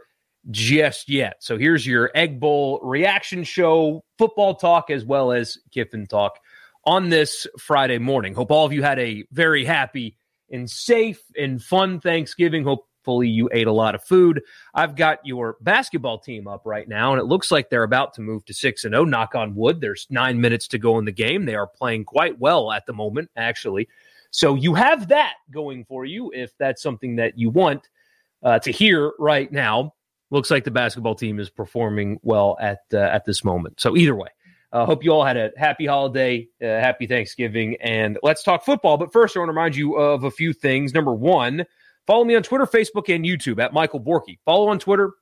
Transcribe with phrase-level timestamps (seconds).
[0.51, 1.37] just yet.
[1.41, 6.39] So here's your Egg Bowl reaction show, football talk as well as Kiffin talk
[6.85, 8.35] on this Friday morning.
[8.35, 10.17] Hope all of you had a very happy
[10.51, 12.65] and safe and fun Thanksgiving.
[12.65, 14.43] Hopefully, you ate a lot of food.
[14.75, 18.21] I've got your basketball team up right now, and it looks like they're about to
[18.21, 19.05] move to 6 and 0.
[19.05, 19.81] Knock on wood.
[19.81, 21.45] There's nine minutes to go in the game.
[21.45, 23.89] They are playing quite well at the moment, actually.
[24.31, 27.89] So you have that going for you if that's something that you want
[28.43, 29.95] uh, to hear right now.
[30.35, 33.81] Looks like the basketball team is performing well at uh, at this moment.
[33.81, 34.29] So either way,
[34.73, 38.65] I uh, hope you all had a happy holiday, uh, happy Thanksgiving, and let's talk
[38.65, 38.99] football.
[38.99, 40.93] But first, I want to remind you of a few things.
[40.93, 41.65] Number one,
[42.07, 44.39] Follow me on Twitter, Facebook, and YouTube at Michael Borky.
[44.45, 45.13] Follow on Twitter,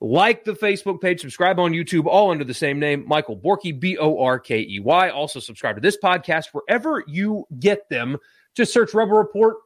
[0.00, 3.96] like the Facebook page, subscribe on YouTube, all under the same name, Michael Borky, B
[3.96, 5.10] O R K E Y.
[5.10, 8.18] Also, subscribe to this podcast wherever you get them.
[8.54, 9.56] Just search Rebel Report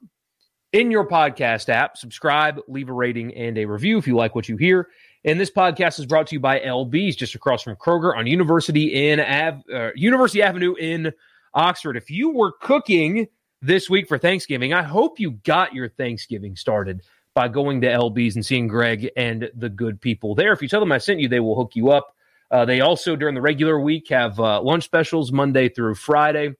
[0.72, 1.96] in your podcast app.
[1.96, 4.88] Subscribe, leave a rating and a review if you like what you hear.
[5.24, 9.10] And this podcast is brought to you by LB's, just across from Kroger on University
[9.10, 11.12] in Ave, uh, University Avenue in
[11.54, 11.96] Oxford.
[11.96, 13.26] If you were cooking
[13.62, 14.72] this week for Thanksgiving.
[14.72, 17.02] I hope you got your Thanksgiving started
[17.34, 20.52] by going to LB's and seeing Greg and the good people there.
[20.52, 22.14] If you tell them I sent you, they will hook you up.
[22.50, 26.54] Uh, they also, during the regular week, have uh, lunch specials Monday through Friday.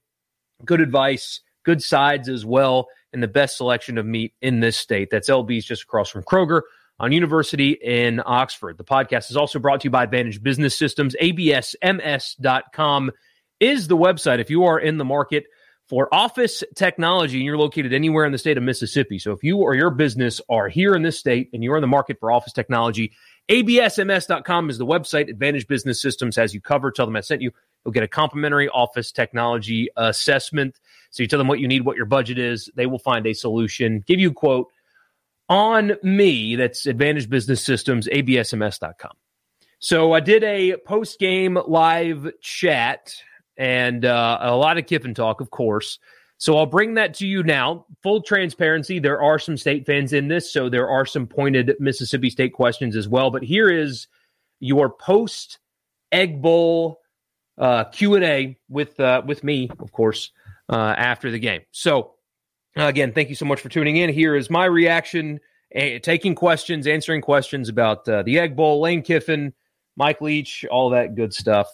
[0.65, 5.09] Good advice, good sides as well, and the best selection of meat in this state.
[5.11, 6.63] That's LB's just across from Kroger
[6.99, 8.79] on University in Oxford.
[8.79, 11.15] The podcast is also brought to you by Advantage Business Systems.
[11.21, 13.11] ABSMS.com
[13.61, 14.41] is the website.
[14.41, 15.45] If you are in the market
[15.89, 19.19] for office technology and you're located anywhere in the state of Mississippi.
[19.19, 21.87] So if you or your business are here in this state and you're in the
[21.87, 23.13] market for office technology,
[23.49, 25.29] absms.com is the website.
[25.29, 26.95] Advantage Business Systems has you covered.
[26.95, 27.53] Tell them I sent you.
[27.85, 30.81] You'll get a complimentary office technology assessment.
[31.11, 32.69] So you tell them what you need, what your budget is.
[32.75, 34.73] They will find a solution, give you a quote
[35.49, 36.57] on me.
[36.57, 39.13] That's Advantage Business Systems, absms.com.
[39.79, 43.15] So I did a post game live chat
[43.57, 45.99] and uh, a lot of Kiffin talk, of course.
[46.39, 47.87] So I'll bring that to you now.
[48.03, 52.31] Full transparency, there are some state fans in this, so there are some pointed Mississippi
[52.31, 53.31] State questions as well.
[53.31, 54.07] But here is
[54.61, 55.59] your post
[56.13, 57.01] Egg Bowl
[57.59, 60.31] uh, Q and A with uh, with me, of course,
[60.69, 61.63] uh, after the game.
[61.73, 62.15] So
[62.77, 64.11] again, thank you so much for tuning in.
[64.11, 65.41] Here is my reaction,
[66.03, 69.55] taking questions, answering questions about uh, the Egg Bowl, Lane Kiffin,
[69.97, 71.69] Mike Leach, all that good stuff.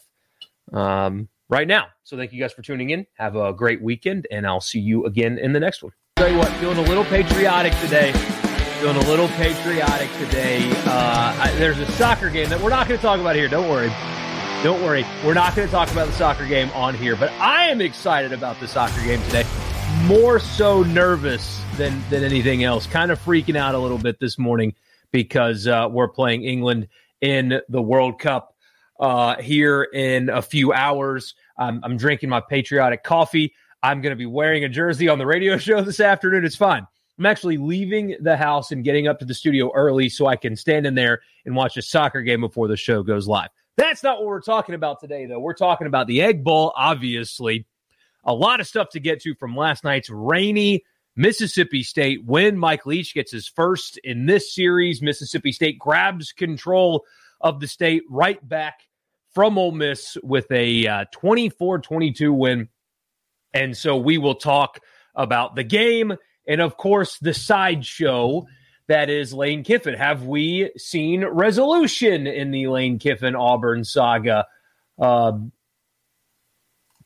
[0.72, 1.86] Um, right now.
[2.02, 3.06] So thank you guys for tuning in.
[3.18, 5.92] Have a great weekend, and I'll see you again in the next one.
[6.16, 8.12] I'll Tell you what, feeling a little patriotic today.
[8.80, 10.68] Feeling a little patriotic today.
[10.86, 13.48] Uh, I, there's a soccer game that we're not going to talk about here.
[13.48, 13.92] Don't worry.
[14.62, 15.04] Don't worry.
[15.24, 18.32] We're not going to talk about the soccer game on here, but I am excited
[18.32, 19.44] about the soccer game today.
[20.04, 22.86] More so nervous than than anything else.
[22.86, 24.74] Kind of freaking out a little bit this morning
[25.10, 26.88] because uh, we're playing England
[27.20, 28.56] in the World Cup
[28.98, 31.34] uh, here in a few hours.
[31.56, 33.54] I'm, I'm drinking my patriotic coffee.
[33.82, 36.44] I'm going to be wearing a jersey on the radio show this afternoon.
[36.44, 36.86] It's fine.
[37.18, 40.56] I'm actually leaving the house and getting up to the studio early so I can
[40.56, 43.50] stand in there and watch a soccer game before the show goes live.
[43.76, 45.38] That's not what we're talking about today, though.
[45.38, 47.66] We're talking about the Egg Bowl, obviously.
[48.24, 50.84] A lot of stuff to get to from last night's rainy
[51.16, 52.56] Mississippi State win.
[52.56, 55.02] Mike Leach gets his first in this series.
[55.02, 57.04] Mississippi State grabs control
[57.40, 58.80] of the state right back
[59.34, 62.68] from Ole Miss with a uh, 24 22 win.
[63.54, 64.80] And so we will talk
[65.14, 66.14] about the game,
[66.48, 68.46] and of course, the sideshow
[68.88, 69.94] that is Lane Kiffin.
[69.94, 74.46] Have we seen resolution in the Lane Kiffin Auburn saga?
[74.98, 75.32] Uh,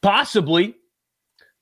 [0.03, 0.77] possibly,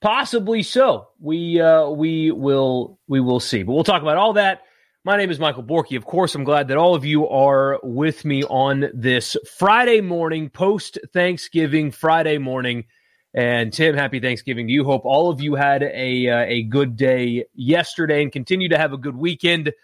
[0.00, 1.08] possibly so.
[1.18, 3.62] We uh, we will we will see.
[3.62, 4.62] But we'll talk about all that.
[5.06, 5.98] My name is Michael Borky.
[5.98, 10.48] Of course, I'm glad that all of you are with me on this Friday morning,
[10.48, 12.86] post Thanksgiving Friday morning.
[13.34, 14.82] And Tim, happy Thanksgiving to you.
[14.82, 18.94] Hope all of you had a uh, a good day yesterday and continue to have
[18.94, 19.74] a good weekend.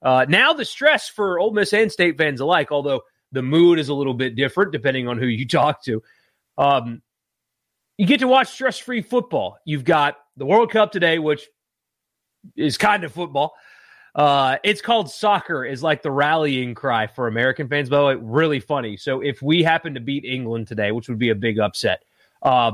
[0.00, 3.90] Uh, now the stress for Ole Miss and State fans alike, although the mood is
[3.90, 6.02] a little bit different depending on who you talk to.
[6.56, 7.02] Um,
[7.98, 9.58] you get to watch stress free football.
[9.66, 11.46] You've got the World Cup today, which
[12.56, 13.52] is kind of football.
[14.14, 17.88] Uh, it's called soccer, is like the rallying cry for American fans.
[17.88, 18.96] By the way, really funny.
[18.96, 22.04] So if we happen to beat England today, which would be a big upset,
[22.42, 22.72] uh,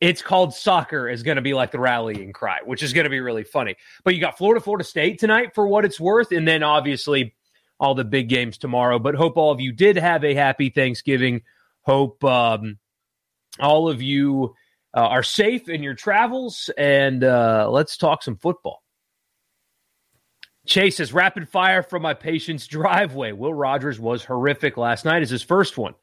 [0.00, 3.10] it's called soccer is going to be like the rallying cry, which is going to
[3.10, 3.76] be really funny.
[4.02, 7.34] But you got Florida, Florida State tonight for what it's worth, and then obviously
[7.78, 8.98] all the big games tomorrow.
[8.98, 11.42] But hope all of you did have a happy Thanksgiving.
[11.82, 12.78] Hope um,
[13.58, 14.54] all of you
[14.96, 18.82] uh, are safe in your travels, and uh, let's talk some football.
[20.70, 23.32] Chase says rapid fire from my patient's driveway.
[23.32, 25.20] Will Rogers was horrific last night.
[25.20, 25.94] Is his first one.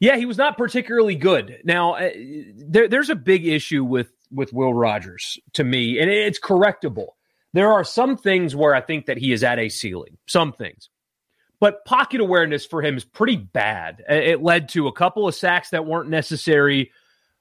[0.00, 1.60] Yeah, he was not particularly good.
[1.64, 2.10] Now, uh,
[2.56, 7.10] there, there's a big issue with with Will Rogers to me, and it's correctable.
[7.52, 10.18] There are some things where I think that he is at a ceiling.
[10.26, 10.90] Some things,
[11.60, 14.04] but pocket awareness for him is pretty bad.
[14.08, 16.90] It led to a couple of sacks that weren't necessary.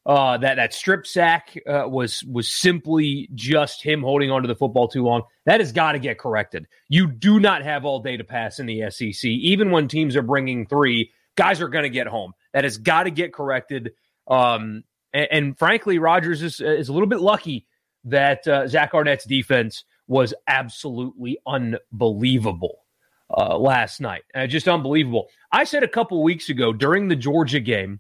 [0.08, 4.88] Uh, that that strip sack uh, was was simply just him holding onto the football
[4.88, 5.24] too long.
[5.46, 6.66] That has got to get corrected.
[6.88, 10.22] You do not have all day to pass in the SEC, even when teams are
[10.22, 11.12] bringing three.
[11.36, 12.32] Guys are going to get home.
[12.54, 13.92] That has got to get corrected.
[14.28, 17.68] Um, and, and, frankly, Rogers is, is a little bit lucky
[18.06, 22.80] that uh, Zach Arnett's defense was absolutely unbelievable
[23.30, 24.24] uh, last night.
[24.34, 25.28] Uh, just unbelievable.
[25.52, 28.00] I said a couple weeks ago during the Georgia game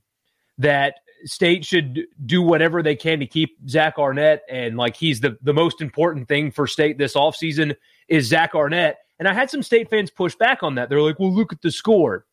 [0.57, 5.37] that State should do whatever they can to keep Zach Arnett, and like he's the,
[5.41, 7.75] the most important thing for State this offseason
[8.07, 8.97] is Zach Arnett.
[9.19, 10.89] And I had some State fans push back on that.
[10.89, 12.25] They're like, well, look at the score.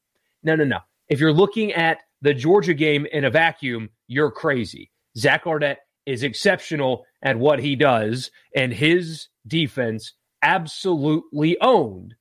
[0.43, 0.79] No, no, no.
[1.09, 4.91] If you're looking at the Georgia game in a vacuum, you're crazy.
[5.17, 12.15] Zach Arnett is exceptional at what he does, and his defense absolutely owned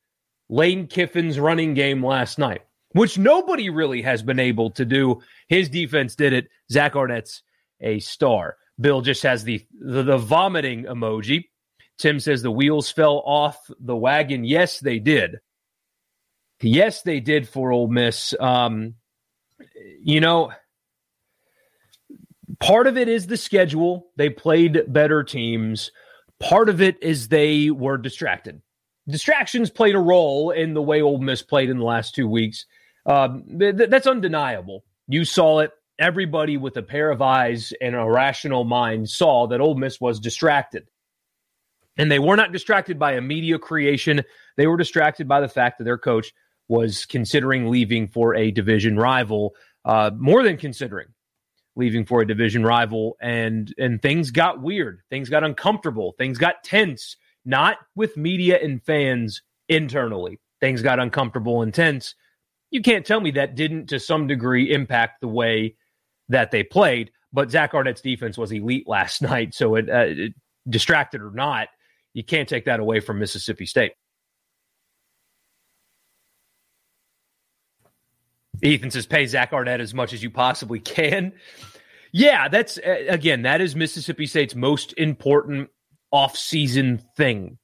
[0.49, 2.61] Lane Kiffin's running game last night,
[2.93, 5.21] which nobody really has been able to do.
[5.47, 6.47] His defense did it.
[6.71, 7.43] Zach Arnett's
[7.81, 8.55] a star.
[8.79, 11.45] Bill just has the, the, the vomiting emoji.
[11.97, 14.43] Tim says the wheels fell off the wagon.
[14.43, 15.39] Yes, they did.
[16.61, 18.33] Yes, they did for Ole Miss.
[18.39, 18.95] Um,
[20.01, 20.51] you know,
[22.59, 24.07] part of it is the schedule.
[24.15, 25.91] They played better teams.
[26.39, 28.61] Part of it is they were distracted.
[29.07, 32.65] Distractions played a role in the way Ole Miss played in the last two weeks.
[33.05, 34.83] Um, th- that's undeniable.
[35.07, 35.71] You saw it.
[35.99, 40.19] Everybody with a pair of eyes and a rational mind saw that Ole Miss was
[40.19, 40.87] distracted.
[41.97, 44.23] And they were not distracted by a media creation.
[44.57, 46.33] They were distracted by the fact that their coach
[46.67, 49.53] was considering leaving for a division rival,
[49.85, 51.07] uh, more than considering
[51.75, 56.63] leaving for a division rival, and and things got weird, things got uncomfortable, things got
[56.63, 60.39] tense, not with media and fans internally.
[60.59, 62.15] Things got uncomfortable and tense.
[62.73, 65.75] You can't tell me that didn't to some degree impact the way
[66.29, 67.11] that they played.
[67.31, 70.33] But Zach Arnett's defense was elite last night, so it, uh, it
[70.67, 71.67] distracted or not,
[72.13, 73.91] you can't take that away from Mississippi State.
[78.63, 81.33] Ethan says, pay Zach Arnett as much as you possibly can.
[82.11, 85.69] Yeah, that's again, that is Mississippi State's most important
[86.11, 87.59] offseason thing.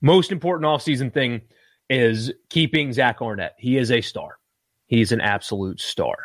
[0.00, 1.40] Most important offseason thing
[1.90, 3.54] is keeping Zach Arnett.
[3.58, 4.38] He is a star.
[4.94, 6.16] He's an absolute star.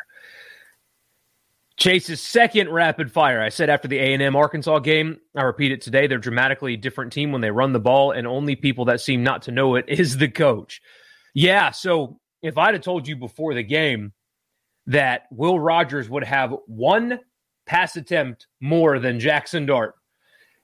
[1.76, 3.40] Chase's second rapid fire.
[3.40, 7.32] I said after the A&M Arkansas game, I repeat it today, they're dramatically different team
[7.32, 10.18] when they run the ball and only people that seem not to know it is
[10.18, 10.80] the coach.
[11.34, 14.12] Yeah, so if I'd have told you before the game
[14.86, 17.18] that Will Rogers would have one
[17.66, 19.94] pass attempt more than Jackson Dart,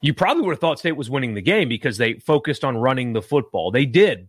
[0.00, 3.14] you probably would have thought State was winning the game because they focused on running
[3.14, 3.70] the football.
[3.70, 4.28] They did.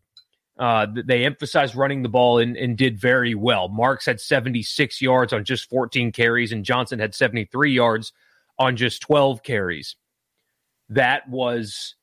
[0.57, 3.67] Uh, they emphasized running the ball and, and did very well.
[3.67, 8.11] Marks had 76 yards on just 14 carries, and Johnson had 73 yards
[8.57, 9.95] on just 12 carries.
[10.89, 11.95] That was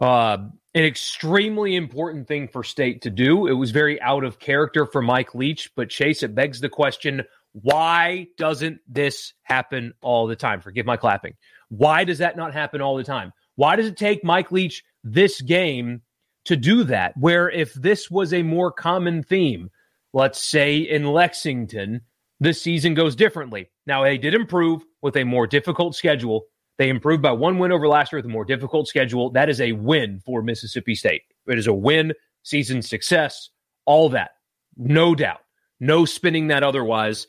[0.00, 0.38] uh,
[0.74, 3.46] an extremely important thing for State to do.
[3.46, 7.24] It was very out of character for Mike Leach, but Chase, it begs the question
[7.52, 10.62] why doesn't this happen all the time?
[10.62, 11.34] Forgive my clapping.
[11.68, 13.32] Why does that not happen all the time?
[13.56, 16.00] Why does it take Mike Leach this game
[16.44, 17.16] to do that?
[17.16, 19.70] Where if this was a more common theme,
[20.12, 22.02] let's say in Lexington,
[22.40, 23.70] the season goes differently.
[23.86, 26.44] Now, they did improve with a more difficult schedule.
[26.78, 29.30] They improved by one win over last year with a more difficult schedule.
[29.30, 31.22] That is a win for Mississippi State.
[31.46, 33.50] It is a win, season success,
[33.84, 34.32] all that.
[34.76, 35.40] No doubt.
[35.80, 37.26] No spinning that otherwise.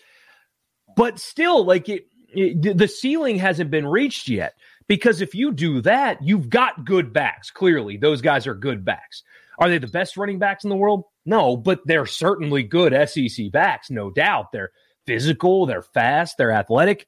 [0.95, 4.53] But still, like it, it, the ceiling hasn't been reached yet.
[4.87, 7.51] Because if you do that, you've got good backs.
[7.51, 9.23] Clearly, those guys are good backs.
[9.59, 11.03] Are they the best running backs in the world?
[11.25, 14.51] No, but they're certainly good SEC backs, no doubt.
[14.51, 14.71] They're
[15.05, 17.07] physical, they're fast, they're athletic.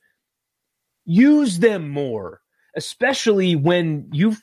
[1.06, 2.42] Use them more,
[2.76, 4.42] especially when you've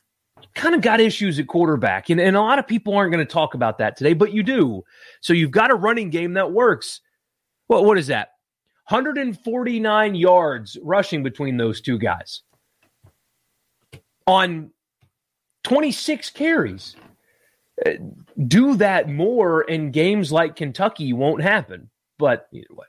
[0.55, 2.11] kind of got issues at quarterback.
[2.11, 4.43] And, and a lot of people aren't going to talk about that today, but you
[4.43, 4.83] do.
[5.21, 7.01] So you've got a running game that works.
[7.69, 8.29] What, what is that?
[8.89, 12.43] 149 yards rushing between those two guys
[14.27, 14.71] on
[15.65, 16.97] 26 carries.
[17.85, 17.93] Uh,
[18.47, 21.91] do that more in games like Kentucky won't happen.
[22.19, 22.87] But either way,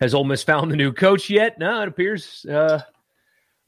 [0.00, 1.58] has Ole Miss found the new coach yet?
[1.58, 2.82] No, it appears, uh,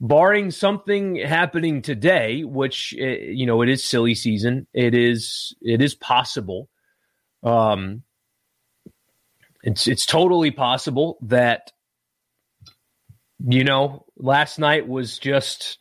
[0.01, 4.67] barring something happening today, which uh, you know it is silly season.
[4.73, 6.69] It is it is possible.
[7.43, 8.03] Um,
[9.63, 11.73] it's it's totally possible that
[13.47, 15.79] you know last night was just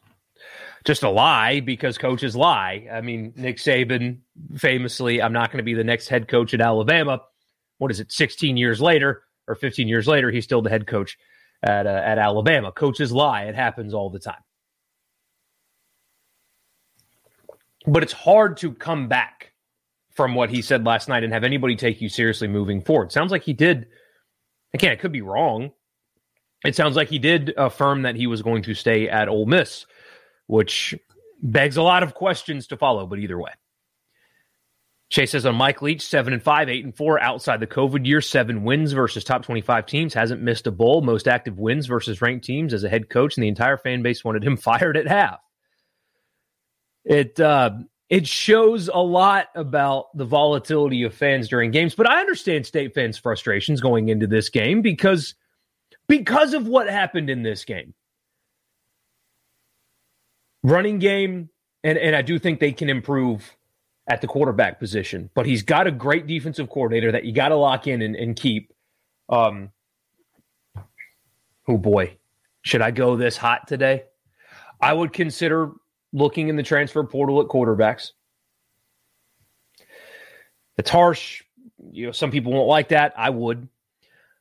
[0.84, 2.88] just a lie because coaches lie.
[2.92, 4.20] I mean, Nick Saban
[4.58, 7.22] famously, I'm not going to be the next head coach at Alabama.
[7.78, 10.30] What is it, 16 years later or 15 years later?
[10.30, 11.18] He's still the head coach
[11.62, 12.72] at, uh, at Alabama.
[12.72, 13.44] Coaches lie.
[13.44, 14.42] It happens all the time.
[17.86, 19.54] But it's hard to come back
[20.12, 23.12] from what he said last night and have anybody take you seriously moving forward.
[23.12, 23.88] Sounds like he did.
[24.74, 25.72] Again, it could be wrong.
[26.66, 29.86] It sounds like he did affirm that he was going to stay at Ole Miss
[30.48, 30.96] which
[31.42, 33.52] begs a lot of questions to follow, but either way.
[35.10, 38.20] Chase says on Mike Leach, seven and five, eight and four outside the COVID year,
[38.20, 42.46] seven wins versus top 25 teams, hasn't missed a bowl, most active wins versus ranked
[42.46, 45.40] teams as a head coach, and the entire fan base wanted him fired at half.
[47.06, 47.72] It uh,
[48.10, 52.96] it shows a lot about the volatility of fans during games, but I understand state
[52.96, 55.36] fans' frustrations going into this game because
[56.08, 57.94] because of what happened in this game
[60.64, 61.50] running game,
[61.84, 63.56] and, and I do think they can improve
[64.08, 65.30] at the quarterback position.
[65.34, 68.36] But he's got a great defensive coordinator that you got to lock in and, and
[68.36, 68.74] keep.
[69.30, 69.72] Um,
[71.68, 72.18] oh boy,
[72.62, 74.04] should I go this hot today?
[74.82, 75.72] I would consider
[76.12, 78.12] looking in the transfer portal at quarterbacks.
[80.78, 81.44] It's harsh.
[81.92, 83.14] You know, some people won't like that.
[83.18, 83.68] I would.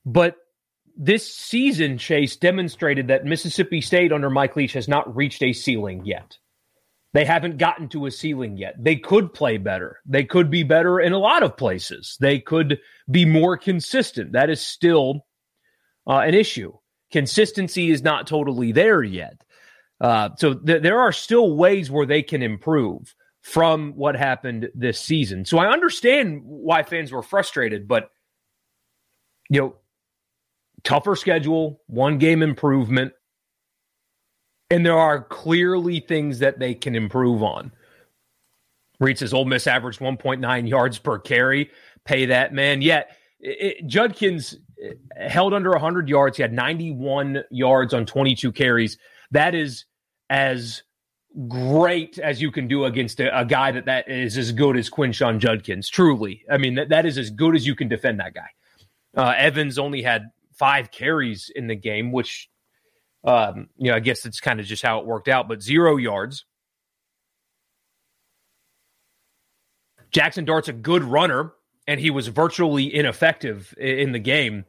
[0.05, 0.37] But
[0.97, 6.05] this season, Chase demonstrated that Mississippi State under Mike Leach has not reached a ceiling
[6.05, 6.37] yet.
[7.15, 8.75] They haven't gotten to a ceiling yet.
[8.83, 10.01] They could play better.
[10.07, 12.17] They could be better in a lot of places.
[12.21, 12.81] They could
[13.11, 14.33] be more consistent.
[14.33, 15.27] That is still
[16.07, 16.73] uh, an issue.
[17.11, 19.45] Consistency is not totally there yet.
[20.01, 24.99] Uh, so th- there are still ways where they can improve from what happened this
[24.99, 25.45] season.
[25.45, 28.11] So I understand why fans were frustrated, but
[29.51, 29.75] you know,
[30.85, 33.13] tougher schedule, one game improvement.
[34.71, 37.73] And there are clearly things that they can improve on.
[39.01, 41.71] Reed says Ole Miss averaged 1.9 yards per carry.
[42.05, 42.81] Pay that man.
[42.81, 46.37] Yet it, Judkins uh, held under 100 yards.
[46.37, 48.97] He had 91 yards on 22 carries.
[49.33, 49.85] That is
[50.31, 50.83] as
[51.49, 54.89] great as you can do against a, a, guy that that is as good as
[54.89, 55.89] Quinshon Judkins.
[55.89, 58.49] Truly, I mean that that is as good as you can defend that guy.
[59.17, 60.31] Uh, Evans only had
[60.63, 62.49] five carries in the game, which,
[63.25, 65.97] um, you know, I guess it's kind of just how it worked out, but zero
[65.97, 66.45] yards.
[70.13, 71.53] Jackson Dart's a good runner,
[71.89, 74.65] and he was virtually ineffective in the game.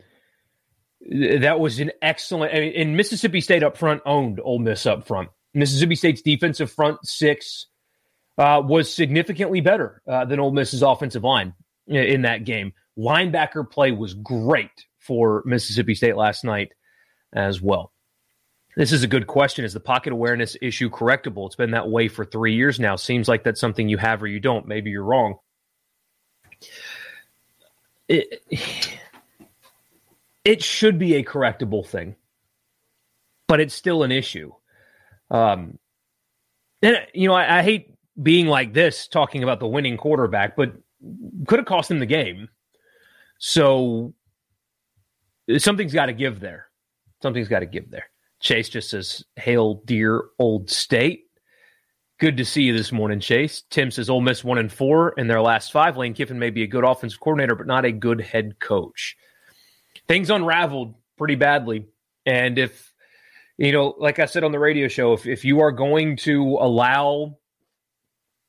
[1.11, 2.55] That was an excellent.
[2.55, 5.29] I And Mississippi State up front owned Ole Miss up front.
[5.53, 7.67] Mississippi State's defensive front six
[8.39, 11.53] uh, was significantly better uh, than Ole Miss's offensive line
[11.85, 12.73] in that game.
[12.97, 16.71] Linebacker play was great for Mississippi State last night
[17.33, 17.91] as well.
[18.75, 19.65] This is a good question.
[19.65, 21.45] Is the pocket awareness issue correctable?
[21.45, 22.95] It's been that way for three years now.
[22.95, 24.67] Seems like that's something you have or you don't.
[24.67, 25.35] Maybe you're wrong.
[28.07, 28.43] It,
[30.43, 32.15] it should be a correctable thing,
[33.47, 34.51] but it's still an issue.
[35.29, 35.77] Um,
[36.81, 40.73] and, you know, I, I hate being like this talking about the winning quarterback, but
[41.47, 42.49] could have cost him the game.
[43.45, 44.13] So
[45.57, 46.67] something's got to give there.
[47.21, 48.05] Something's got to give there.
[48.39, 51.25] Chase just says, Hail, dear old state.
[52.21, 53.63] Good to see you this morning, Chase.
[53.69, 55.97] Tim says Ole Miss one and four in their last five.
[55.97, 59.17] Lane Kiffin may be a good offensive coordinator, but not a good head coach.
[60.07, 61.87] Things unraveled pretty badly.
[62.25, 62.93] And if,
[63.57, 66.57] you know, like I said on the radio show, if, if you are going to
[66.61, 67.39] allow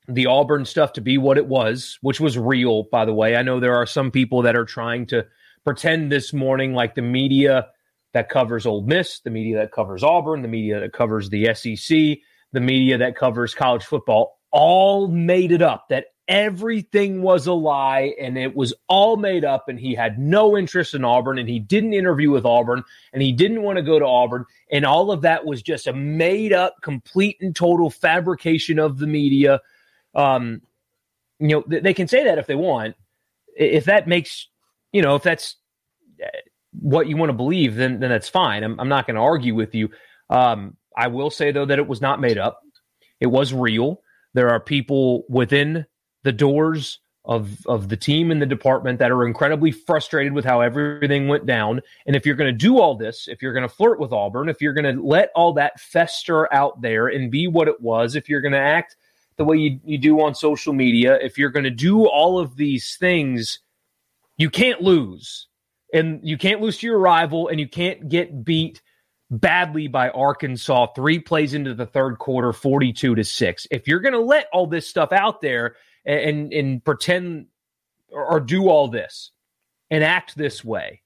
[0.08, 3.42] the Auburn stuff to be what it was, which was real, by the way, I
[3.42, 5.26] know there are some people that are trying to
[5.64, 7.68] pretend this morning like the media
[8.12, 12.18] that covers Ole Miss, the media that covers Auburn, the media that covers the SEC,
[12.52, 18.14] the media that covers college football all made it up that everything was a lie
[18.20, 21.58] and it was all made up and he had no interest in Auburn and he
[21.58, 24.44] didn't interview with Auburn and he didn't want to go to Auburn.
[24.70, 29.08] And all of that was just a made up complete and total fabrication of the
[29.08, 29.60] media
[30.14, 30.60] um
[31.38, 32.94] you know they can say that if they want
[33.56, 34.48] if that makes
[34.92, 35.56] you know if that's
[36.22, 36.28] uh,
[36.80, 39.54] what you want to believe then then that's fine I'm, I'm not going to argue
[39.54, 39.90] with you
[40.30, 42.60] um I will say though that it was not made up.
[43.20, 44.00] It was real.
[44.34, 45.86] There are people within
[46.22, 50.60] the doors of of the team and the department that are incredibly frustrated with how
[50.60, 51.80] everything went down.
[52.06, 54.48] And if you're going to do all this, if you're going to flirt with Auburn,
[54.48, 58.14] if you're going to let all that fester out there and be what it was,
[58.14, 58.96] if you're going to act
[59.36, 62.56] the way you, you do on social media, if you're going to do all of
[62.56, 63.60] these things,
[64.36, 65.48] you can't lose.
[65.92, 68.82] And you can't lose to your rival and you can't get beat
[69.30, 73.66] badly by Arkansas, three plays into the third quarter, 42 to 6.
[73.70, 77.46] If you're going to let all this stuff out there and, and pretend
[78.10, 79.32] or, or do all this
[79.90, 81.02] and act this way,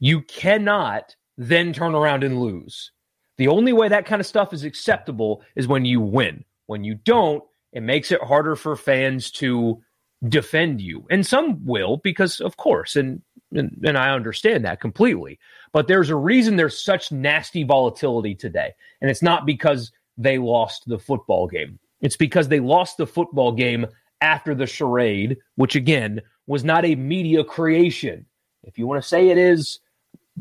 [0.00, 2.92] you cannot then turn around and lose.
[3.36, 6.44] The only way that kind of stuff is acceptable is when you win.
[6.68, 9.82] When you don't, it makes it harder for fans to
[10.28, 11.06] defend you.
[11.10, 15.38] And some will because of course and and, and I understand that completely.
[15.72, 18.74] But there's a reason there's such nasty volatility today.
[19.00, 21.78] And it's not because they lost the football game.
[22.02, 23.86] It's because they lost the football game
[24.20, 28.26] after the charade, which again was not a media creation.
[28.64, 29.80] If you want to say it is,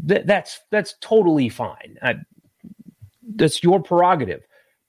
[0.07, 1.97] th- that's that's totally fine.
[2.01, 2.15] I,
[3.35, 4.41] that's your prerogative.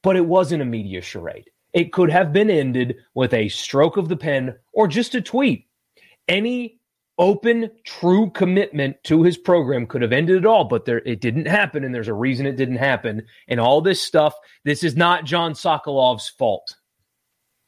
[0.09, 1.51] But it wasn't a media charade.
[1.75, 5.67] It could have been ended with a stroke of the pen or just a tweet.
[6.29, 6.81] Any
[7.19, 11.47] open, true commitment to his program could have ended it all, but there it didn't
[11.47, 13.23] happen, and there's a reason it didn't happen.
[13.49, 14.33] And all this stuff,
[14.65, 16.75] this is not John Sokolov's fault.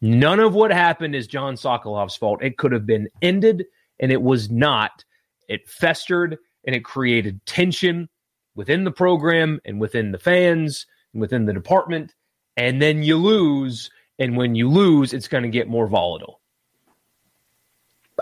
[0.01, 2.43] None of what happened is John Sokolov's fault.
[2.43, 3.67] It could have been ended,
[3.99, 5.05] and it was not.
[5.47, 8.09] It festered and it created tension
[8.55, 12.15] within the program and within the fans and within the department.
[12.61, 13.91] And then you lose.
[14.19, 16.41] And when you lose, it's going to get more volatile.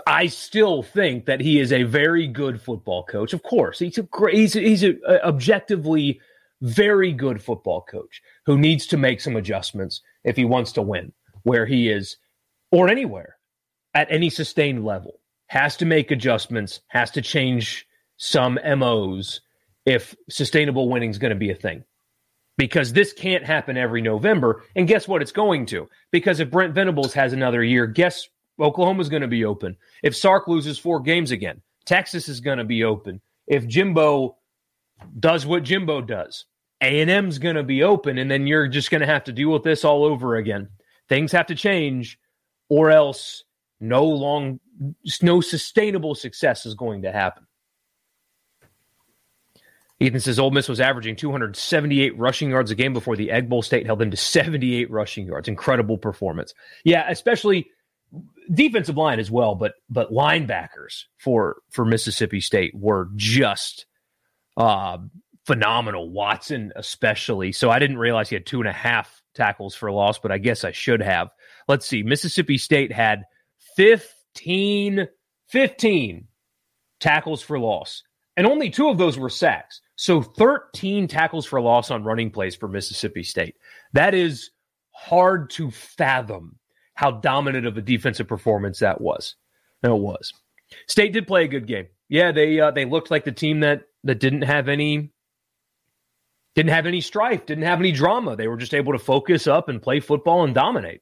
[0.07, 3.33] I still think that he is a very good football coach.
[3.33, 6.21] Of course, he's a great, he's a, he's a, a objectively
[6.61, 11.11] very good football coach who needs to make some adjustments if he wants to win
[11.43, 12.15] where he is
[12.71, 13.35] or anywhere
[13.93, 15.19] at any sustained level.
[15.47, 19.41] Has to make adjustments, has to change some MOs
[19.85, 21.83] if sustainable winning is going to be a thing.
[22.59, 24.63] Because this can't happen every November.
[24.75, 25.21] And guess what?
[25.21, 25.89] It's going to.
[26.11, 28.27] Because if Brent Venables has another year, guess
[28.59, 29.77] Oklahoma's going to be open.
[30.03, 33.21] If Sark loses four games again, Texas is going to be open.
[33.47, 34.35] If Jimbo
[35.21, 36.45] does what Jimbo does,
[36.81, 39.63] A&M's going to be open and then you're just going to have to deal with
[39.63, 40.67] this all over again.
[41.07, 42.19] Things have to change
[42.67, 43.45] or else
[43.79, 44.59] no long
[45.21, 47.45] no sustainable success is going to happen.
[49.99, 53.61] Ethan says Ole Miss was averaging 278 rushing yards a game before the Egg Bowl
[53.61, 55.47] State held them to 78 rushing yards.
[55.47, 56.53] Incredible performance.
[56.85, 57.69] Yeah, especially
[58.51, 63.85] defensive line as well, but but linebackers for for Mississippi State were just
[64.55, 64.97] uh,
[65.45, 66.09] phenomenal.
[66.09, 67.51] Watson especially.
[67.51, 70.37] So I didn't realize he had two and a half tackles for loss, but I
[70.37, 71.29] guess I should have.
[71.67, 72.03] Let's see.
[72.03, 73.23] Mississippi State had
[73.75, 75.07] 15,
[75.49, 76.27] 15
[76.99, 78.03] tackles for loss,
[78.37, 79.81] and only two of those were sacks.
[79.99, 83.57] So 13 tackles for loss on running plays for Mississippi State.
[83.91, 84.51] That is
[84.91, 86.57] hard to fathom
[86.93, 89.35] how dominant of a defensive performance that was.
[89.83, 90.33] It was.
[90.87, 91.87] State did play a good game.
[92.07, 95.11] Yeah, they uh, they looked like the team that that didn't have any
[96.55, 98.37] didn't have any strife, didn't have any drama.
[98.37, 101.01] They were just able to focus up and play football and dominate.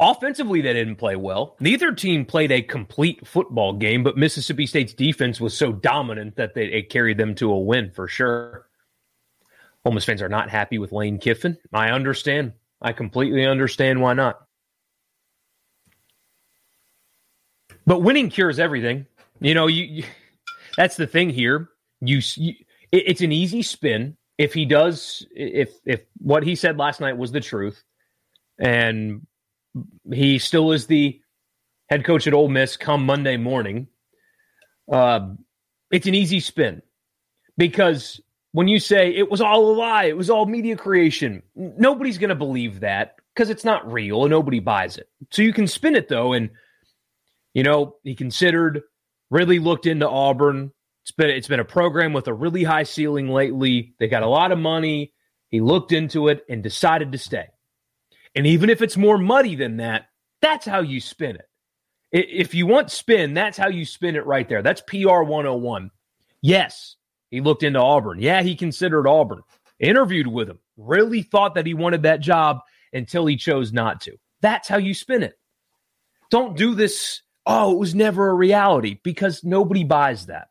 [0.00, 1.56] Offensively, they didn't play well.
[1.60, 6.54] Neither team played a complete football game, but Mississippi State's defense was so dominant that
[6.54, 8.68] they, it carried them to a win for sure.
[9.84, 11.56] Ole Miss fans are not happy with Lane Kiffin.
[11.72, 12.52] I understand.
[12.80, 14.40] I completely understand why not.
[17.86, 19.06] But winning cures everything.
[19.40, 20.04] You know, you, you
[20.76, 21.70] that's the thing here.
[22.00, 22.54] You, you
[22.92, 27.16] it, it's an easy spin if he does if if what he said last night
[27.16, 27.82] was the truth,
[28.58, 29.26] and
[30.12, 31.20] he still is the
[31.88, 33.88] head coach at Ole Miss come Monday morning.
[34.90, 35.34] Uh,
[35.90, 36.82] it's an easy spin
[37.56, 38.20] because
[38.52, 42.30] when you say it was all a lie, it was all media creation, nobody's going
[42.30, 45.08] to believe that because it's not real and nobody buys it.
[45.30, 46.50] So you can spin it though, and
[47.54, 48.82] you know he considered,
[49.30, 50.72] really looked into Auburn.
[51.04, 53.94] It's been it's been a program with a really high ceiling lately.
[53.98, 55.12] They got a lot of money.
[55.48, 57.46] He looked into it and decided to stay.
[58.34, 60.06] And even if it's more muddy than that,
[60.40, 61.48] that's how you spin it.
[62.10, 64.62] If you want spin, that's how you spin it right there.
[64.62, 65.90] That's PR 101.
[66.40, 66.96] Yes,
[67.30, 68.18] he looked into Auburn.
[68.20, 69.42] Yeah, he considered Auburn.
[69.78, 70.58] Interviewed with him.
[70.76, 72.60] Really thought that he wanted that job
[72.92, 74.16] until he chose not to.
[74.40, 75.38] That's how you spin it.
[76.30, 80.48] Don't do this, oh, it was never a reality because nobody buys that.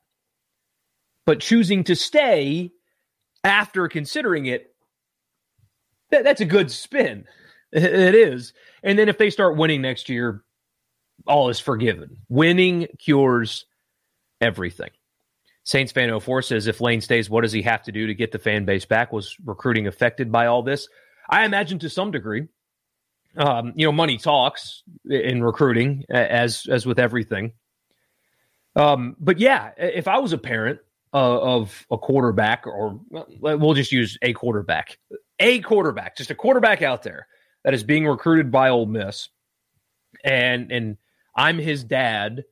[1.25, 2.71] But choosing to stay
[3.43, 4.73] after considering it,
[6.09, 7.25] that, that's a good spin.
[7.71, 8.53] It is.
[8.84, 10.43] And then if they start winning next year,
[11.25, 12.17] all is forgiven.
[12.30, 13.65] Winning cures
[14.39, 14.91] everything.
[15.63, 18.32] Saints fan 04 says if Lane stays, what does he have to do to get
[18.32, 19.12] the fan base back?
[19.12, 20.88] Was recruiting affected by all this?
[21.30, 22.47] I imagine to some degree.
[23.36, 27.51] Um, you know, money talks in recruiting, as as with everything.
[28.75, 30.80] Um, but yeah, if I was a parent
[31.13, 34.97] uh, of a quarterback, or we'll just use a quarterback,
[35.39, 37.27] a quarterback, just a quarterback out there
[37.63, 39.30] that is being recruited by Ole Miss,
[40.24, 40.98] and and
[41.36, 42.43] I'm his dad,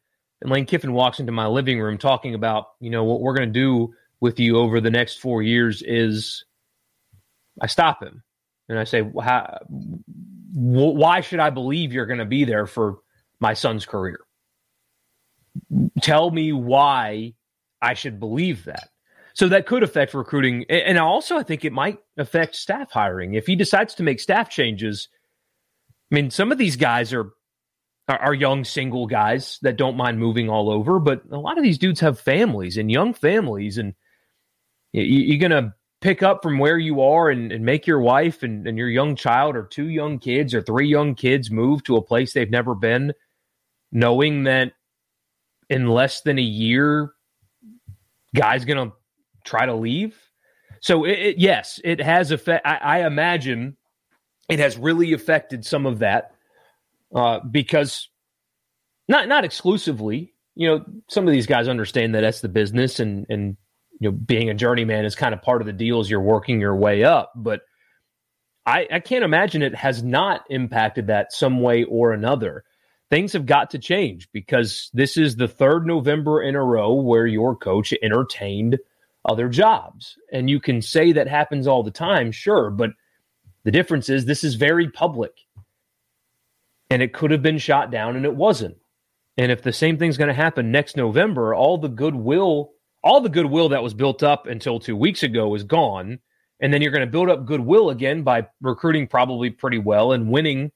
[0.41, 3.51] and Lane Kiffin walks into my living room talking about, you know, what we're going
[3.51, 6.45] to do with you over the next four years is
[7.61, 8.23] I stop him
[8.69, 9.01] and I say,
[10.53, 12.97] why should I believe you're going to be there for
[13.39, 14.19] my son's career?
[16.01, 17.33] Tell me why
[17.81, 18.89] I should believe that.
[19.33, 20.65] So that could affect recruiting.
[20.69, 23.33] And also, I think it might affect staff hiring.
[23.33, 25.09] If he decides to make staff changes,
[26.11, 27.31] I mean, some of these guys are
[28.07, 31.79] are, young single guys that don't mind moving all over, but a lot of these
[31.79, 33.95] dudes have families and young families, and
[34.93, 38.67] you, are gonna pick up from where you are and, and make your wife and,
[38.67, 42.01] and your young child or two young kids or three young kids move to a
[42.01, 43.11] place they've never been,
[43.91, 44.73] knowing that
[45.69, 47.11] in less than a year,
[48.35, 48.91] guy's gonna
[49.43, 50.15] try to leave.
[50.85, 52.63] So it, it, yes, it has affect.
[52.63, 53.75] I, I imagine
[54.47, 56.35] it has really affected some of that
[57.13, 58.07] uh, because
[59.07, 60.35] not not exclusively.
[60.53, 63.57] You know, some of these guys understand that that's the business, and and
[63.99, 66.61] you know, being a journeyman is kind of part of the deal as you're working
[66.61, 67.31] your way up.
[67.35, 67.61] But
[68.63, 72.63] I, I can't imagine it has not impacted that some way or another.
[73.09, 77.25] Things have got to change because this is the third November in a row where
[77.25, 78.77] your coach entertained
[79.25, 80.15] other jobs.
[80.31, 82.91] And you can say that happens all the time, sure, but
[83.63, 85.33] the difference is this is very public
[86.89, 88.77] and it could have been shot down and it wasn't.
[89.37, 92.71] And if the same thing's going to happen next November, all the goodwill,
[93.03, 96.19] all the goodwill that was built up until two weeks ago is gone.
[96.61, 100.29] And then you're going to build up goodwill again by recruiting probably pretty well and
[100.29, 100.71] winning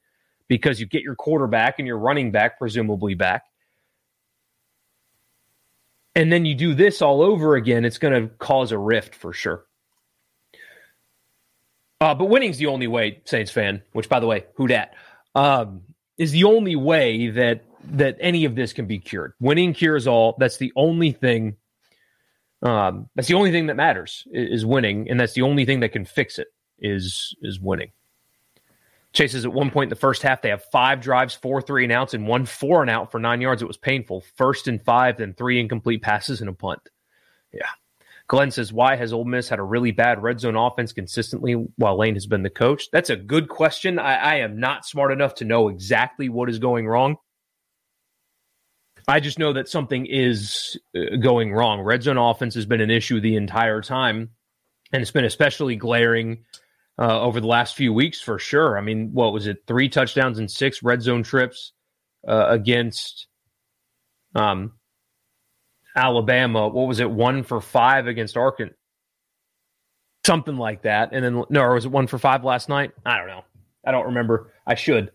[0.50, 3.44] because you get your quarterback and your running back presumably back.
[6.20, 9.32] And then you do this all over again, it's going to cause a rift for
[9.32, 9.64] sure.
[12.02, 14.96] Uh, but winning's the only way, Saints fan, which by the way, who dat?
[15.34, 15.84] Um,
[16.18, 19.32] is the only way that that any of this can be cured.
[19.40, 20.36] Winning cures all.
[20.38, 21.56] That's the only thing.
[22.62, 25.94] Um, that's the only thing that matters is, winning, and that's the only thing that
[25.94, 27.92] can fix it is is winning.
[29.12, 31.92] Chases at one point in the first half, they have five drives, four three and
[31.92, 33.62] outs, and one four and out for nine yards.
[33.62, 34.24] It was painful.
[34.36, 36.82] First and five, then three incomplete passes and a punt.
[37.52, 37.70] Yeah.
[38.28, 41.98] Glenn says, why has Ole Miss had a really bad red zone offense consistently while
[41.98, 42.92] Lane has been the coach?
[42.92, 43.98] That's a good question.
[43.98, 47.16] I, I am not smart enough to know exactly what is going wrong.
[49.08, 51.82] I just know that something is uh, going wrong.
[51.82, 54.30] Red zone offense has been an issue the entire time,
[54.94, 56.46] and it's been especially glaring
[57.00, 58.78] uh, over the last few weeks for sure.
[58.78, 59.64] I mean, what was it?
[59.66, 61.72] Three touchdowns and six red zone trips
[62.28, 63.28] uh, against
[64.36, 64.74] um,
[65.96, 66.68] Alabama.
[66.68, 67.10] What was it?
[67.10, 68.76] One for five against Arkansas,
[70.26, 71.10] something like that.
[71.14, 72.92] And then no, or was it one for five last night?
[73.06, 73.46] I don't know.
[73.86, 74.52] I don't remember.
[74.68, 75.12] I should.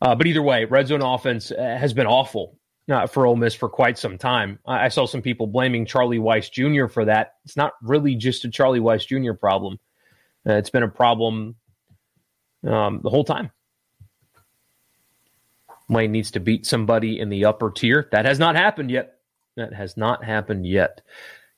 [0.00, 2.58] Uh, but either way, red zone offense uh, has been awful
[2.90, 4.58] uh, for Ole Miss for quite some time.
[4.66, 6.86] I, I saw some people blaming Charlie Weis Jr.
[6.88, 7.34] for that.
[7.44, 9.34] It's not really just a Charlie Weis Jr.
[9.34, 9.78] problem.
[10.46, 11.56] Uh, it's been a problem
[12.66, 13.50] um, the whole time.
[15.88, 18.08] Wayne needs to beat somebody in the upper tier.
[18.12, 19.18] That has not happened yet.
[19.56, 21.00] That has not happened yet.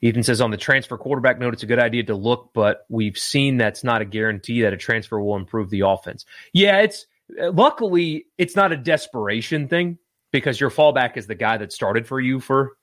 [0.01, 3.18] Ethan says on the transfer quarterback note, it's a good idea to look, but we've
[3.18, 6.24] seen that's not a guarantee that a transfer will improve the offense.
[6.53, 9.98] Yeah, it's luckily it's not a desperation thing
[10.31, 12.77] because your fallback is the guy that started for you for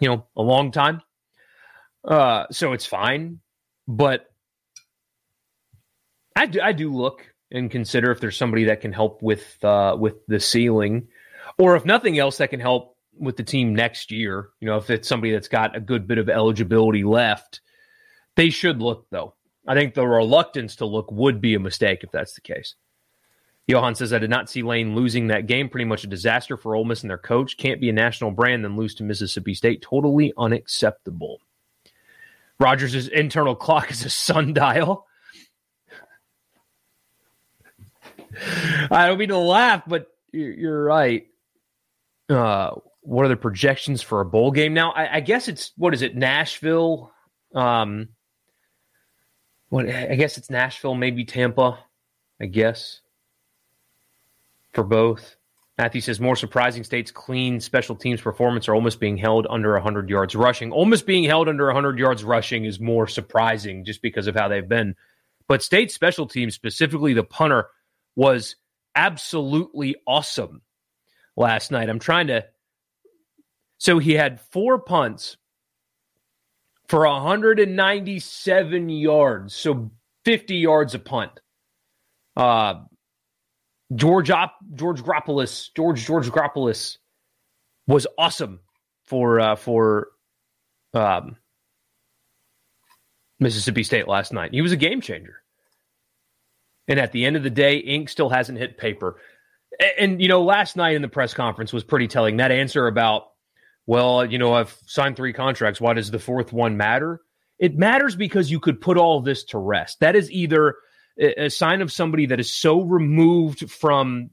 [0.00, 1.02] you know a long time.
[2.04, 3.40] Uh, so it's fine,
[3.86, 4.30] but
[6.38, 9.96] I do, I do look and consider if there's somebody that can help with uh,
[9.98, 11.08] with the ceiling,
[11.58, 14.50] or if nothing else that can help with the team next year.
[14.60, 17.60] You know, if it's somebody that's got a good bit of eligibility left,
[18.36, 19.34] they should look though.
[19.66, 22.76] I think the reluctance to look would be a mistake if that's the case.
[23.66, 25.68] Johan says, I did not see Lane losing that game.
[25.68, 27.58] Pretty much a disaster for Ole Miss and their coach.
[27.58, 29.82] Can't be a national brand then lose to Mississippi State.
[29.82, 31.40] Totally unacceptable.
[32.58, 35.07] Rogers' internal clock is a sundial.
[38.90, 41.26] I don't mean to laugh, but you're right.
[42.28, 44.92] Uh, what are the projections for a bowl game now?
[44.92, 46.14] I, I guess it's what is it?
[46.14, 47.12] Nashville.
[47.54, 48.08] Um,
[49.70, 51.78] what I guess it's Nashville, maybe Tampa.
[52.40, 53.00] I guess
[54.72, 55.36] for both.
[55.78, 60.10] Matthew says more surprising states clean special teams performance are almost being held under 100
[60.10, 60.72] yards rushing.
[60.72, 64.68] Almost being held under 100 yards rushing is more surprising just because of how they've
[64.68, 64.96] been.
[65.46, 67.68] But state special teams, specifically the punter,
[68.18, 68.56] was
[68.96, 70.60] absolutely awesome
[71.36, 71.88] last night.
[71.88, 72.44] I'm trying to.
[73.78, 75.36] So he had four punts
[76.88, 79.92] for 197 yards, so
[80.24, 81.30] 50 yards a punt.
[82.36, 82.80] Uh,
[83.94, 86.98] George Op, George Gropolis, George George Gropolis
[87.86, 88.58] was awesome
[89.04, 90.08] for uh, for
[90.92, 91.36] um,
[93.38, 94.52] Mississippi State last night.
[94.52, 95.40] He was a game changer.
[96.88, 99.20] And at the end of the day, ink still hasn't hit paper.
[99.78, 102.38] And, and, you know, last night in the press conference was pretty telling.
[102.38, 103.28] That answer about,
[103.86, 105.80] well, you know, I've signed three contracts.
[105.80, 107.20] Why does the fourth one matter?
[107.58, 110.00] It matters because you could put all this to rest.
[110.00, 110.76] That is either
[111.18, 114.30] a sign of somebody that is so removed from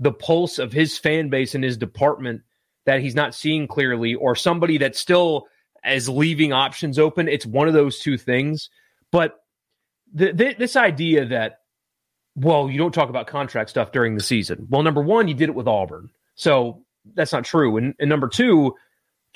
[0.00, 2.42] the pulse of his fan base and his department
[2.84, 5.46] that he's not seeing clearly, or somebody that still
[5.88, 7.28] is leaving options open.
[7.28, 8.70] It's one of those two things.
[9.12, 9.38] But
[10.12, 11.60] this idea that,
[12.36, 14.66] well, you don't talk about contract stuff during the season.
[14.68, 16.10] Well, number one, you did it with Auburn.
[16.34, 17.78] So that's not true.
[17.78, 18.74] And, and number two,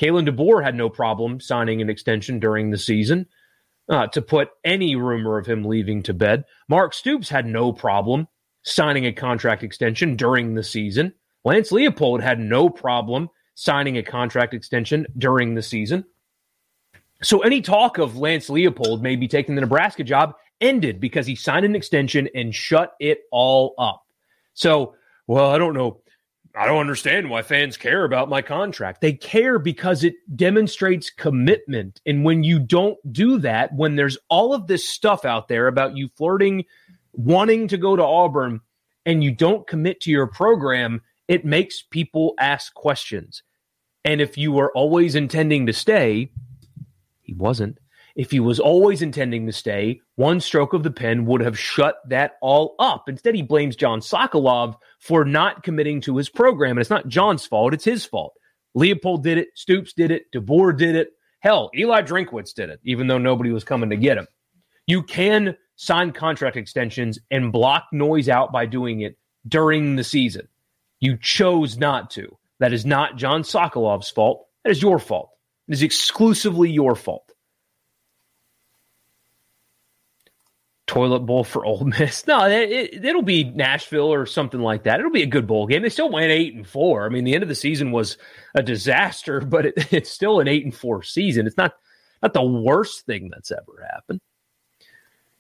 [0.01, 3.27] Kalen DeBoer had no problem signing an extension during the season
[3.89, 6.45] uh, to put any rumor of him leaving to bed.
[6.69, 8.29] Mark Stoops had no problem
[8.63, 11.13] signing a contract extension during the season.
[11.45, 16.05] Lance Leipold had no problem signing a contract extension during the season.
[17.23, 21.65] So any talk of Lance Leipold maybe taking the Nebraska job ended because he signed
[21.65, 24.05] an extension and shut it all up.
[24.55, 24.95] So,
[25.27, 26.01] well, I don't know.
[26.55, 29.01] I don't understand why fans care about my contract.
[29.01, 32.01] They care because it demonstrates commitment.
[32.05, 35.97] And when you don't do that, when there's all of this stuff out there about
[35.97, 36.65] you flirting,
[37.13, 38.61] wanting to go to Auburn,
[39.07, 43.43] and you don't commit to your program, it makes people ask questions.
[44.05, 46.33] And if you were always intending to stay,
[47.21, 47.79] he wasn't.
[48.17, 51.97] If he was always intending to stay, one stroke of the pen would have shut
[52.09, 53.09] that all up.
[53.09, 56.73] Instead, he blames John Sokolov for not committing to his program.
[56.73, 58.35] And it's not John's fault, it's his fault.
[58.77, 61.11] Leipold did it, Stoops did it, DeBoer did it.
[61.41, 64.27] Hell, Eli Drinkwitz did it, even though nobody was coming to get him.
[64.87, 69.17] You can sign contract extensions and block noise out by doing it
[69.49, 70.49] during the season.
[71.01, 72.37] You chose not to.
[72.59, 74.47] That is not John Sokolov's fault.
[74.65, 75.31] That is your fault.
[75.69, 77.30] It is exclusively your fault.
[80.91, 82.27] Toilet bowl for Ole Miss.
[82.27, 84.99] No, it, will it, be Nashville or something like that.
[84.99, 85.83] It'll be a good bowl game.
[85.83, 87.07] They still went eight and four.
[87.07, 88.19] I mean, the end of the season was
[88.55, 91.47] a disaster, but it, it's still an eight and four season.
[91.47, 91.75] It's not
[92.23, 94.21] not the worst thing that's ever happened.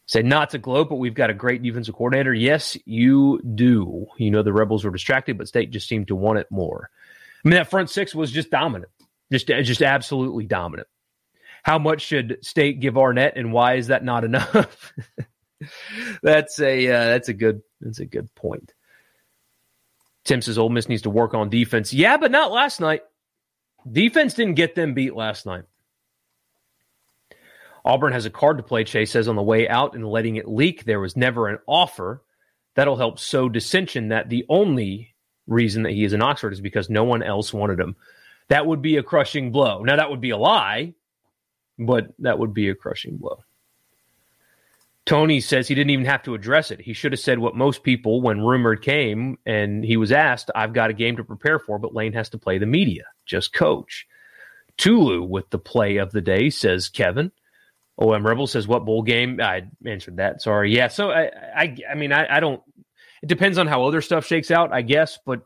[0.07, 2.33] Say not to gloat, but we've got a great defensive coordinator.
[2.33, 4.07] Yes, you do.
[4.17, 6.91] You know the Rebels were distracted, but State just seemed to want it more.
[7.45, 8.91] I mean, that front six was just dominant,
[9.31, 10.89] just just absolutely dominant.
[11.63, 14.93] How much should State give Arnett, and why is that not enough?
[16.23, 18.73] that's a uh, that's a good that's a good point.
[20.25, 21.93] Tim says Ole Miss needs to work on defense.
[21.93, 23.03] Yeah, but not last night.
[23.91, 25.65] Defense didn't get them beat last night.
[27.85, 30.47] Auburn has a card to play, Chase says on the way out and letting it
[30.47, 30.85] leak.
[30.85, 32.23] There was never an offer.
[32.75, 35.15] That'll help sow dissension that the only
[35.47, 37.97] reason that he is in Oxford is because no one else wanted him.
[38.49, 39.83] That would be a crushing blow.
[39.83, 40.95] Now, that would be a lie,
[41.79, 43.43] but that would be a crushing blow.
[45.11, 46.81] Tony says he didn't even have to address it.
[46.81, 50.73] He should have said what most people, when rumored came and he was asked, I've
[50.73, 53.03] got a game to prepare for, but Lane has to play the media.
[53.27, 54.07] Just coach.
[54.77, 57.33] Tulu with the play of the day, says Kevin.
[57.99, 60.43] OM Rebel says, "What bowl game?" I answered that.
[60.43, 60.73] Sorry.
[60.73, 60.87] Yeah.
[60.87, 62.63] So I, I, I mean, I, I don't.
[63.21, 65.19] It depends on how other stuff shakes out, I guess.
[65.27, 65.43] But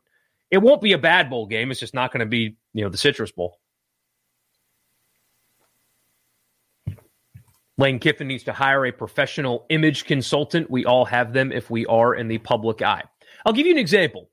[0.50, 1.70] it won't be a bad bowl game.
[1.70, 3.58] It's just not going to be, you know, the Citrus Bowl.
[7.76, 10.70] Lane Kiffin needs to hire a professional image consultant.
[10.70, 13.02] We all have them if we are in the public eye.
[13.44, 14.30] I'll give you an example.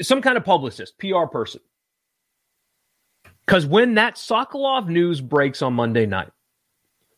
[0.00, 1.60] Some kind of publicist, PR person.
[3.46, 6.30] Because when that Sokolov news breaks on Monday night,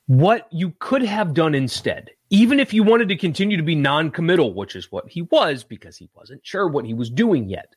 [0.06, 4.10] what you could have done instead, even if you wanted to continue to be non
[4.10, 7.74] committal, which is what he was because he wasn't sure what he was doing yet.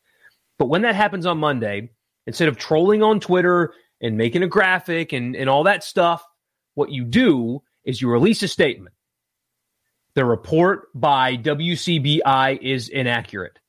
[0.59, 1.89] But when that happens on Monday,
[2.27, 6.23] instead of trolling on Twitter and making a graphic and, and all that stuff,
[6.75, 8.95] what you do is you release a statement.
[10.15, 13.59] The report by WCBI is inaccurate.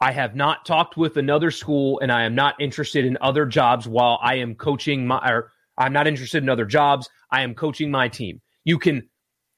[0.00, 3.86] I have not talked with another school and I am not interested in other jobs
[3.86, 7.08] while I am coaching my or I'm not interested in other jobs.
[7.30, 8.40] I am coaching my team.
[8.64, 9.08] You can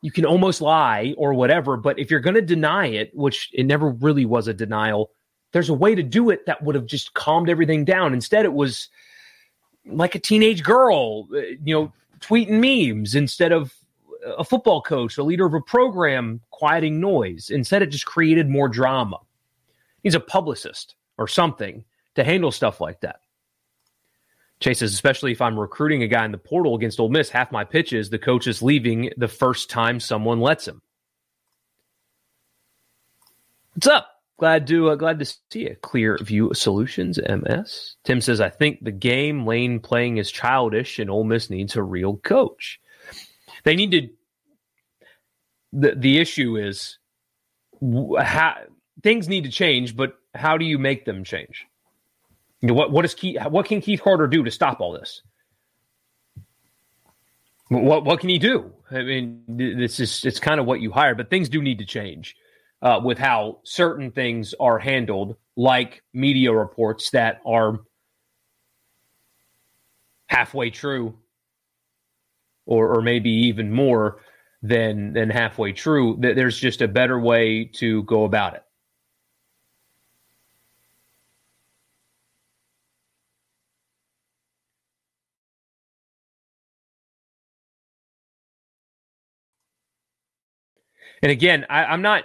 [0.03, 3.64] you can almost lie or whatever, but if you're going to deny it, which it
[3.64, 5.11] never really was a denial,
[5.55, 8.12] there's a way to do it that would have just calmed everything down.
[8.12, 8.90] Instead, it was
[9.87, 11.92] like a teenage girl, uh, you know,
[12.25, 13.75] tweeting memes instead of
[14.39, 17.51] a football coach, a leader of a program quieting noise.
[17.51, 19.19] Instead, it just created more drama.
[20.03, 21.85] He's a publicist or something
[22.15, 23.21] to handle stuff like that.
[24.61, 27.53] Chase says, especially if I'm recruiting a guy in the portal against Ole Miss, half
[27.53, 30.81] my pitches, the coach is leaving the first time someone lets him.
[33.75, 34.13] What's up?
[34.37, 37.20] Glad to uh, glad to see a clear view solutions.
[37.29, 41.77] MS Tim says, I think the game Lane playing is childish, and Ole Miss needs
[41.77, 42.81] a real coach.
[43.62, 44.09] They need to.
[45.73, 46.99] the The issue is
[48.18, 48.57] how
[49.05, 51.66] things need to change, but how do you make them change?
[52.61, 55.23] You know, what what is Keith, what can Keith Carter do to stop all this?
[57.68, 58.73] What what can he do?
[58.90, 61.87] I mean, this is it's kind of what you hired, but things do need to
[61.87, 62.37] change
[62.85, 67.81] uh, with how certain things are handled, like media reports that are
[70.29, 71.18] halfway true,
[72.66, 74.20] or or maybe even more
[74.62, 76.16] than than halfway true.
[76.20, 78.64] That There's just a better way to go about it.
[91.23, 92.25] And again, I, I'm not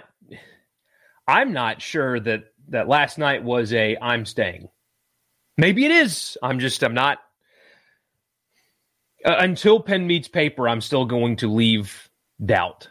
[1.30, 4.68] I'm not sure that that last night was a I'm staying.
[5.56, 6.36] Maybe it is.
[6.42, 7.18] I'm just I'm not
[9.24, 10.68] uh, until pen meets paper.
[10.68, 12.10] I'm still going to leave
[12.44, 12.88] doubt.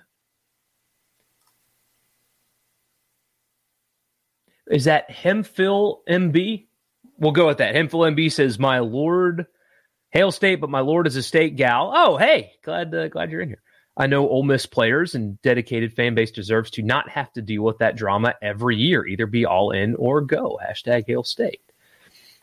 [4.72, 6.68] Is that Hemphil MB?
[7.18, 7.76] We'll go with that.
[7.76, 9.48] Hemphil MB says, "My lord,
[10.12, 13.42] hail state, but my lord is a state gal." Oh, hey, glad uh, glad you're
[13.42, 13.62] in here.
[14.00, 17.64] I know Ole Miss players and dedicated fan base deserves to not have to deal
[17.64, 19.06] with that drama every year.
[19.06, 20.58] Either be all in or go.
[20.66, 21.62] Hashtag Hail State.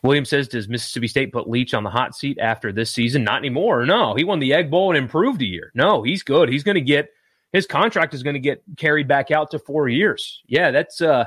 [0.03, 3.25] William says, Does Mississippi State put Leach on the hot seat after this season?
[3.25, 3.87] Not anymore.
[3.87, 5.73] No, he won the Egg Bowl and improved a year.
[5.75, 6.51] No, he's good.
[6.51, 7.11] He's going to get
[7.53, 10.43] his contract is going to get carried back out to four years.
[10.47, 11.25] Yeah, that's uh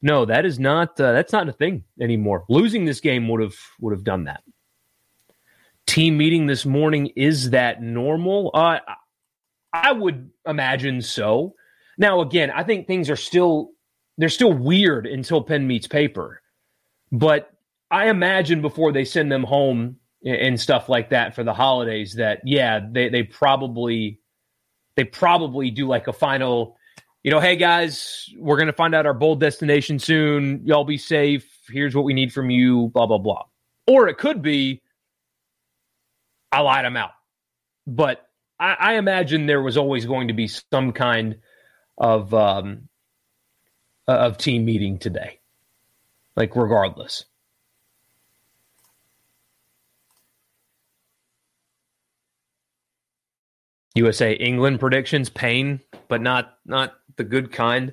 [0.00, 2.44] no, that is not uh, that's not a thing anymore.
[2.48, 4.44] Losing this game would have would have done that.
[5.86, 8.50] Team meeting this morning is that normal?
[8.54, 8.78] Uh,
[9.82, 11.54] I would imagine so.
[11.98, 13.70] Now, again, I think things are still
[14.16, 16.42] they're still weird until pen meets paper.
[17.12, 17.50] But
[17.90, 22.40] I imagine before they send them home and stuff like that for the holidays that
[22.44, 24.20] yeah, they they probably
[24.96, 26.76] they probably do like a final,
[27.22, 30.60] you know, hey guys, we're gonna find out our bold destination soon.
[30.64, 31.48] Y'all be safe.
[31.68, 33.44] Here's what we need from you, blah, blah, blah.
[33.86, 34.82] Or it could be
[36.50, 37.10] I lied them out.
[37.86, 38.27] But
[38.58, 41.36] I, I imagine there was always going to be some kind
[41.96, 42.88] of um,
[44.06, 45.40] of team meeting today,
[46.36, 47.24] like regardless.
[53.94, 57.92] USA England predictions pain, but not not the good kind.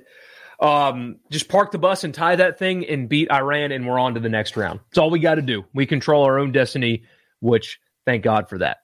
[0.58, 4.14] Um, just park the bus and tie that thing and beat Iran, and we're on
[4.14, 4.80] to the next round.
[4.88, 5.64] It's all we got to do.
[5.74, 7.04] We control our own destiny,
[7.40, 8.78] which thank God for that.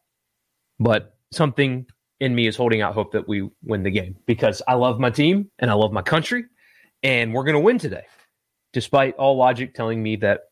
[0.78, 1.86] But something
[2.20, 5.10] in me is holding out hope that we win the game because I love my
[5.10, 6.44] team and I love my country,
[7.02, 8.04] and we're going to win today,
[8.72, 10.42] despite all logic telling me that,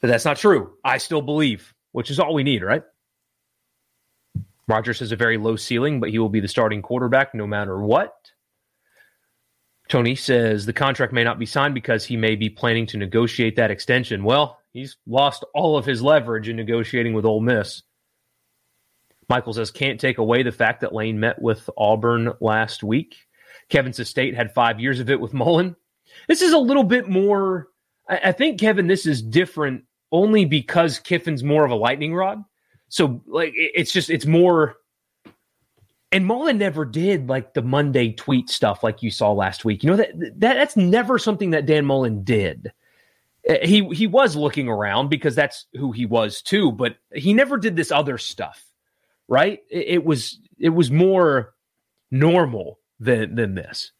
[0.00, 0.74] that that's not true.
[0.84, 2.82] I still believe, which is all we need, right?
[4.68, 7.80] Rogers has a very low ceiling, but he will be the starting quarterback no matter
[7.80, 8.14] what.
[9.88, 13.56] Tony says the contract may not be signed because he may be planning to negotiate
[13.56, 14.22] that extension.
[14.22, 17.82] Well, He's lost all of his leverage in negotiating with Ole Miss.
[19.28, 23.16] Michael says can't take away the fact that Lane met with Auburn last week.
[23.68, 25.76] Kevin State had five years of it with Mullen.
[26.26, 27.68] This is a little bit more.
[28.08, 32.42] I, think Kevin, this is different only because Kiffin's more of a lightning rod.
[32.88, 34.76] So like it, it's just it's more.
[36.10, 39.84] And Mullen never did like the Monday tweet stuff like you saw last week.
[39.84, 42.72] You know that, that that's never something that Dan Mullen did.
[43.46, 47.58] Uh, he he was looking around because that's who he was too, but he never
[47.58, 48.67] did this other stuff
[49.28, 49.60] right?
[49.70, 51.54] It, it was it was more
[52.10, 53.92] normal than than this.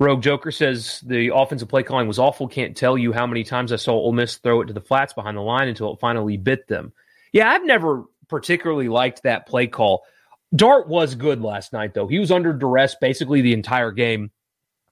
[0.00, 2.48] Rogue Joker says the offensive play calling was awful.
[2.48, 5.12] Can't tell you how many times I saw Ole Miss throw it to the flats
[5.12, 6.92] behind the line until it finally bit them.
[7.32, 10.02] Yeah, I've never particularly liked that play call.
[10.54, 12.06] Dart was good last night, though.
[12.06, 14.30] He was under duress basically the entire game.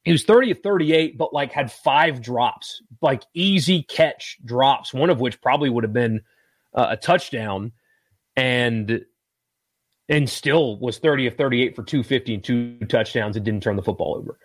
[0.05, 5.11] He was 30 of 38, but like had five drops, like easy catch drops, one
[5.11, 6.23] of which probably would have been
[6.75, 7.73] uh, a touchdown
[8.37, 9.05] and
[10.09, 13.83] and still was 30 of 38 for 250 and two touchdowns and didn't turn the
[13.83, 14.39] football over.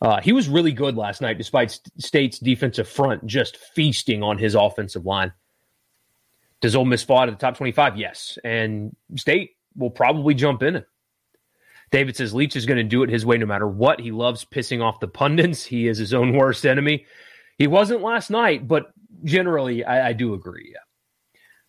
[0.00, 4.54] Uh, he was really good last night, despite State's defensive front just feasting on his
[4.54, 5.32] offensive line.
[6.60, 7.96] Does Ole Miss fall out of the top 25?
[7.96, 8.38] Yes.
[8.44, 10.86] And State will probably jump in it.
[11.90, 14.00] David says Leach is going to do it his way no matter what.
[14.00, 15.64] He loves pissing off the pundits.
[15.64, 17.06] He is his own worst enemy.
[17.56, 18.92] He wasn't last night, but
[19.24, 20.70] generally, I, I do agree.
[20.72, 20.80] Yeah.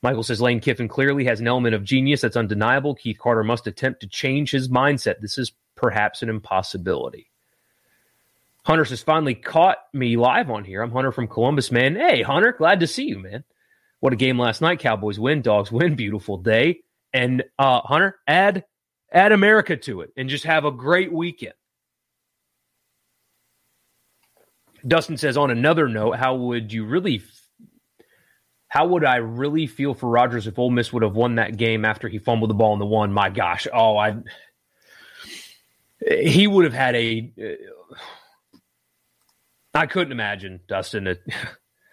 [0.02, 2.96] Michael says Lane Kiffin clearly has an element of genius that's undeniable.
[2.96, 5.20] Keith Carter must attempt to change his mindset.
[5.20, 7.30] This is perhaps an impossibility.
[8.64, 10.82] Hunter says, finally caught me live on here.
[10.82, 11.96] I'm Hunter from Columbus, man.
[11.96, 13.44] Hey, Hunter, glad to see you, man.
[14.00, 14.80] What a game last night.
[14.80, 15.96] Cowboys win, dogs win.
[15.96, 16.82] Beautiful day.
[17.14, 18.66] And uh, Hunter, add
[19.12, 21.54] add America to it and just have a great weekend.
[24.88, 27.22] Dustin says, on another note, how would you really
[28.70, 31.84] how would I really feel for Rogers if Ole Miss would have won that game
[31.84, 33.12] after he fumbled the ball in the one?
[33.12, 34.16] My gosh, oh, I
[36.08, 37.32] he would have had a.
[39.74, 41.08] Uh, couldn't imagine Dustin.
[41.08, 41.16] A,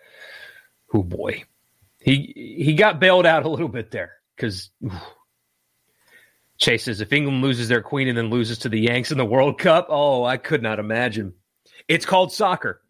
[0.94, 1.44] oh boy,
[1.98, 4.70] he he got bailed out a little bit there because
[6.58, 9.24] Chase says if England loses their queen and then loses to the Yanks in the
[9.24, 11.32] World Cup, oh, I could not imagine.
[11.88, 12.82] It's called soccer.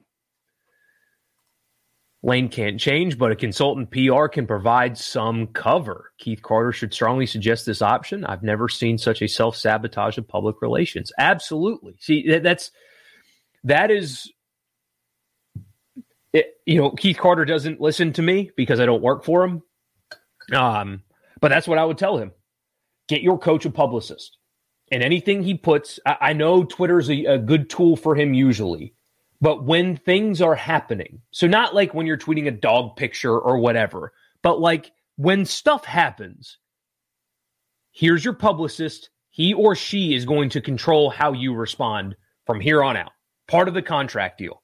[2.23, 6.13] Lane can't change, but a consultant PR can provide some cover.
[6.19, 8.25] Keith Carter should strongly suggest this option.
[8.25, 11.13] I've never seen such a self sabotage of public relations.
[11.19, 11.95] Absolutely.
[12.01, 12.71] See, that's
[13.65, 14.33] that is,
[16.33, 19.63] it, you know, Keith Carter doesn't listen to me because I don't work for him.
[20.53, 21.03] Um,
[21.41, 22.33] but that's what I would tell him:
[23.09, 24.39] get your coach a publicist,
[24.91, 26.01] and anything he puts.
[26.07, 28.95] I, I know Twitter's a, a good tool for him usually
[29.41, 33.59] but when things are happening, so not like when you're tweeting a dog picture or
[33.59, 34.13] whatever,
[34.43, 36.59] but like when stuff happens,
[37.93, 39.11] here's your publicist.
[39.31, 42.17] He or she is going to control how you respond
[42.47, 43.13] from here on out.
[43.49, 44.63] Part of the contract deal.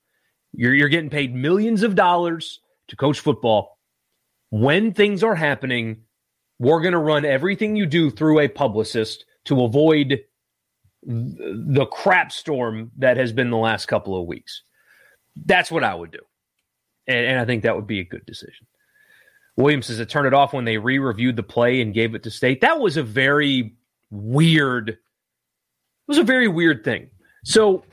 [0.52, 3.78] You're, you're getting paid millions of dollars to coach football.
[4.50, 6.02] When things are happening,
[6.58, 10.20] we're going to run everything you do through a publicist to avoid
[11.04, 14.62] the crap storm that has been the last couple of weeks.
[15.44, 16.20] That's what I would do.
[17.06, 18.66] And, and I think that would be a good decision.
[19.56, 22.22] Williams says it turned it off when they re reviewed the play and gave it
[22.22, 22.60] to state.
[22.60, 23.74] That was a very
[24.10, 24.98] weird, it
[26.06, 27.10] was a very weird thing.
[27.44, 27.84] So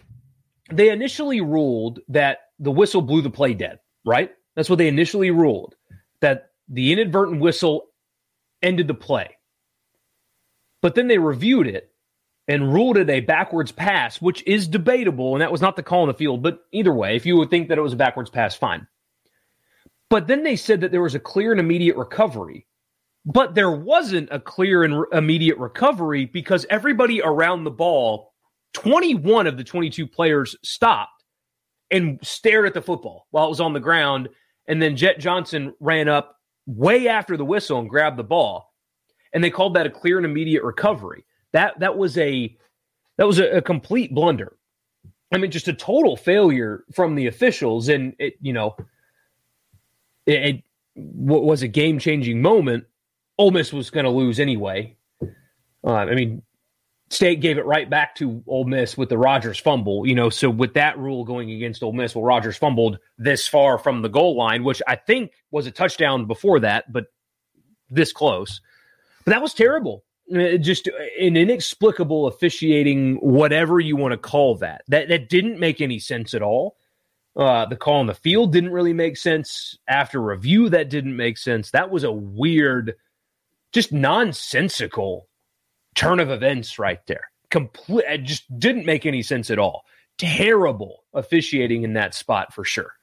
[0.72, 4.32] they initially ruled that the whistle blew the play dead, right?
[4.56, 5.76] That's what they initially ruled,
[6.22, 7.88] that the inadvertent whistle
[8.62, 9.36] ended the play.
[10.82, 11.89] But then they reviewed it
[12.50, 16.02] and ruled it a backwards pass, which is debatable, and that was not the call
[16.02, 16.42] in the field.
[16.42, 18.88] But either way, if you would think that it was a backwards pass, fine.
[20.10, 22.66] But then they said that there was a clear and immediate recovery.
[23.24, 28.34] But there wasn't a clear and re- immediate recovery because everybody around the ball,
[28.74, 31.24] 21 of the 22 players stopped
[31.92, 34.28] and stared at the football while it was on the ground.
[34.68, 36.36] And then Jett Johnson ran up
[36.66, 38.74] way after the whistle and grabbed the ball.
[39.34, 41.26] And they called that a clear and immediate recovery.
[41.54, 42.56] That that was a
[43.18, 44.56] that was a, a complete blunder.
[45.32, 48.76] I mean, just a total failure from the officials, and it you know
[50.26, 50.64] it, it
[50.96, 52.86] was a game changing moment.
[53.38, 54.96] Ole Miss was going to lose anyway.
[55.84, 56.42] Uh, I mean,
[57.10, 60.06] State gave it right back to Ole Miss with the Rogers fumble.
[60.06, 63.78] You know, so with that rule going against Ole Miss, well, Rogers fumbled this far
[63.78, 67.06] from the goal line, which I think was a touchdown before that, but
[67.90, 68.62] this close.
[69.26, 70.04] But that was terrible.
[70.34, 70.88] Uh, just
[71.20, 74.84] an inexplicable officiating, whatever you want to call that.
[74.88, 76.78] That that didn't make any sense at all.
[77.36, 79.78] Uh, the call on the field didn't really make sense.
[79.88, 81.72] After review, that didn't make sense.
[81.72, 82.96] That was a weird,
[83.72, 85.28] just nonsensical
[85.96, 87.32] turn of events right there.
[87.50, 89.86] Complete, just didn't make any sense at all.
[90.18, 92.94] Terrible officiating in that spot for sure.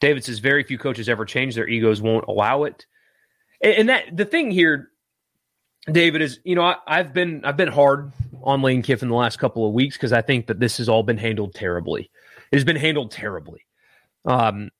[0.00, 1.54] David says very few coaches ever change.
[1.54, 2.86] Their egos won't allow it.
[3.62, 4.90] And that the thing here,
[5.90, 8.12] David, is you know I, I've been I've been hard
[8.42, 11.02] on Lane Kiffin the last couple of weeks because I think that this has all
[11.02, 12.10] been handled terribly.
[12.50, 13.64] It has been handled terribly.
[14.24, 14.70] Um,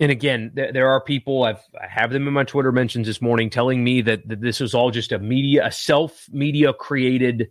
[0.00, 3.20] and again, th- there are people I've I have them in my Twitter mentions this
[3.20, 7.50] morning telling me that, that this was all just a media, a self media created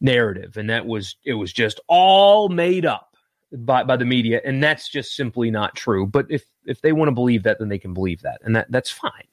[0.00, 3.14] narrative, and that was it was just all made up
[3.52, 6.06] by by the media, and that's just simply not true.
[6.06, 8.70] But if if they want to believe that, then they can believe that, and that
[8.70, 9.28] that's fine,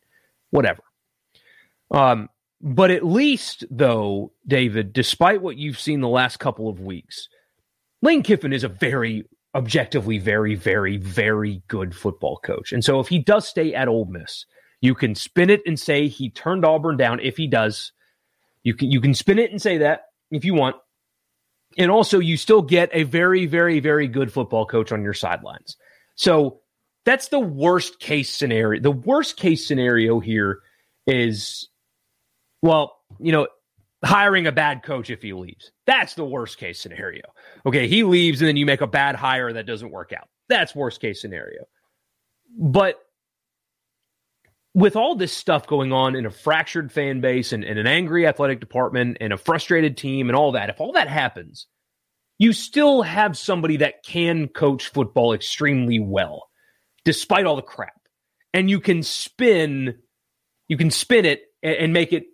[0.52, 0.84] whatever.
[1.92, 2.30] Um,
[2.62, 7.30] but at least though, David, despite what you've seen the last couple of weeks,
[8.02, 12.72] Lane Kiffin is a very objectively very, very, very good football coach.
[12.72, 14.46] And so if he does stay at Ole Miss,
[14.82, 17.20] you can spin it and say he turned Auburn down.
[17.20, 17.92] If he does,
[18.64, 20.76] you can you can spin it and say that if you want.
[21.78, 25.78] And also you still get a very, very, very good football coach on your sidelines.
[26.16, 26.62] So
[27.06, 28.82] that's the worst case scenario.
[28.82, 30.60] The worst case scenario here
[31.08, 31.68] is
[32.62, 33.48] well, you know,
[34.04, 35.72] hiring a bad coach if he leaves.
[35.86, 37.24] That's the worst case scenario.
[37.66, 40.30] Okay, he leaves and then you make a bad hire that doesn't work out.
[40.48, 41.66] That's worst case scenario.
[42.58, 42.96] But
[44.74, 48.26] with all this stuff going on in a fractured fan base and, and an angry
[48.26, 51.68] athletic department and a frustrated team and all that, if all that happens,
[52.38, 56.50] you still have somebody that can coach football extremely well,
[57.04, 57.94] despite all the crap.
[58.54, 59.96] And you can spin,
[60.68, 62.26] you can spin it and, and make it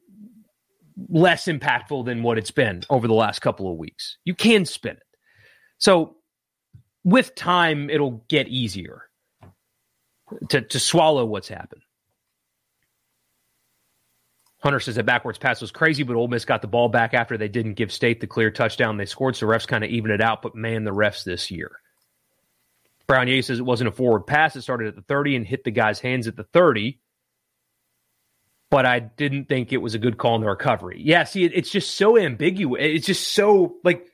[1.10, 4.18] less impactful than what it's been over the last couple of weeks.
[4.24, 5.04] You can spin it.
[5.78, 6.18] So
[7.04, 9.04] with time, it'll get easier
[10.50, 11.82] to, to swallow what's happened.
[14.60, 17.38] Hunter says that backwards pass was crazy, but Ole Miss got the ball back after
[17.38, 18.98] they didn't give State the clear touchdown.
[18.98, 21.72] They scored, so refs kind of even it out, but man, the refs this year.
[23.06, 24.56] Brown says it wasn't a forward pass.
[24.56, 27.00] It started at the 30 and hit the guy's hands at the 30
[28.76, 30.99] but I didn't think it was a good call in the recovery.
[31.01, 32.82] Yeah, see, it, it's just so ambiguous.
[32.82, 34.05] It's just so like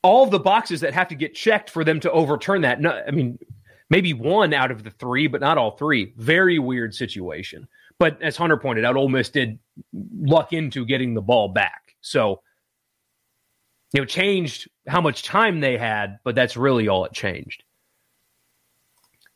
[0.00, 2.80] all the boxes that have to get checked for them to overturn that.
[2.80, 3.38] No, I mean,
[3.90, 6.14] maybe one out of the three, but not all three.
[6.16, 7.68] Very weird situation.
[7.98, 9.58] But as Hunter pointed out, Ole Miss did
[9.92, 11.96] luck into getting the ball back.
[12.00, 12.40] So,
[13.92, 17.64] you know, changed how much time they had, but that's really all it changed.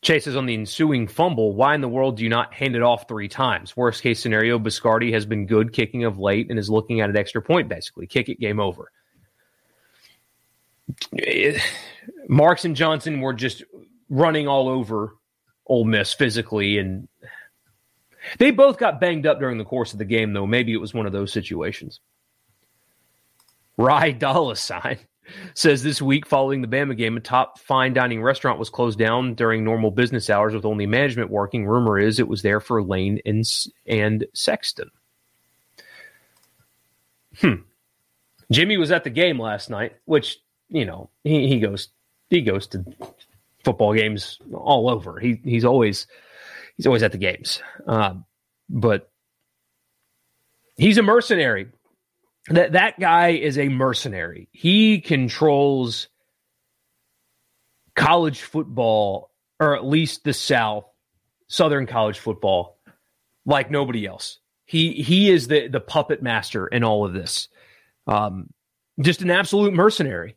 [0.01, 1.53] Chases on the ensuing fumble.
[1.53, 3.75] Why in the world do you not hand it off three times?
[3.75, 7.17] Worst case scenario, Biscardi has been good kicking of late and is looking at an
[7.17, 8.07] extra point, basically.
[8.07, 8.91] Kick it, game over.
[11.17, 11.59] Eh,
[12.29, 13.63] Marks and Johnson were just
[14.09, 15.15] running all over
[15.67, 17.07] Ole Miss physically, and
[18.37, 20.47] they both got banged up during the course of the game, though.
[20.47, 21.99] Maybe it was one of those situations.
[23.77, 24.99] Rye dollar sign
[25.53, 29.33] says this week following the Bama game, a top fine dining restaurant was closed down
[29.35, 31.65] during normal business hours with only management working.
[31.65, 33.45] Rumor is it was there for Lane and,
[33.85, 34.91] and Sexton.
[37.39, 37.53] Hmm.
[38.51, 41.89] Jimmy was at the game last night, which you know he, he goes
[42.29, 42.83] he goes to
[43.63, 45.19] football games all over.
[45.19, 46.07] He he's always
[46.75, 48.15] he's always at the games, uh,
[48.69, 49.11] but
[50.77, 51.67] he's a mercenary
[52.47, 54.49] that that guy is a mercenary.
[54.51, 56.07] He controls
[57.95, 60.85] college football, or at least the South,
[61.47, 62.79] Southern college football,
[63.45, 64.39] like nobody else.
[64.65, 67.49] He he is the the puppet master in all of this.
[68.07, 68.49] Um,
[69.01, 70.35] just an absolute mercenary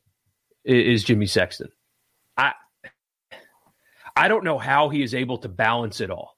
[0.65, 1.69] is Jimmy Sexton.
[2.37, 2.53] I
[4.17, 6.37] I don't know how he is able to balance it all.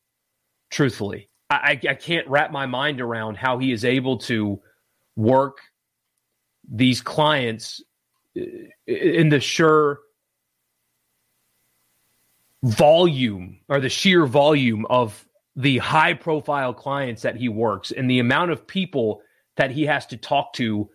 [0.71, 4.61] Truthfully, I, I can't wrap my mind around how he is able to
[5.17, 5.59] work
[6.71, 7.83] these clients
[8.37, 8.43] uh,
[8.87, 10.01] in the sure
[12.63, 18.19] volume or the sheer volume of the high profile clients that he works and the
[18.19, 19.21] amount of people
[19.57, 20.89] that he has to talk to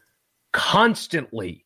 [0.51, 1.65] constantly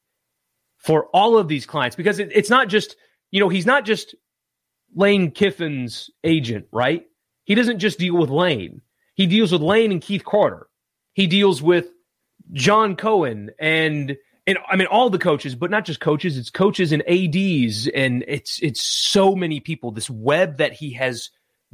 [0.78, 1.95] for all of these clients.
[1.95, 2.95] Because it, it's not just
[3.32, 4.16] you know he's not just
[4.95, 7.06] lane kiffin's agent right?
[7.45, 8.82] He doesn't just deal with lane.
[9.16, 10.68] He deals with lane and keith carter.
[11.14, 11.88] He deals with
[12.51, 16.91] John Cohen and and I mean all the coaches, but not just coaches, it's coaches
[16.91, 21.29] and ADs and it's it's so many people this web that he has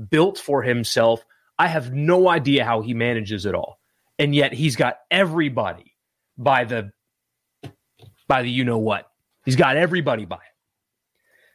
[0.09, 1.23] built for himself.
[1.57, 3.79] I have no idea how he manages it all.
[4.17, 5.95] And yet he's got everybody
[6.37, 6.91] by the
[8.27, 9.09] by the you know what.
[9.45, 10.41] He's got everybody by it.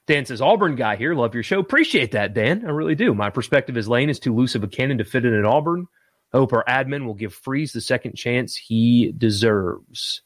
[0.07, 1.15] Dan says, Auburn guy here.
[1.15, 1.61] Love your show.
[1.61, 2.65] Appreciate that, Dan.
[2.67, 3.15] I really do.
[3.15, 5.87] My perspective is Lane is too loose of a cannon to fit in at Auburn.
[6.35, 10.21] Hope our admin will give Freeze the second chance he deserves.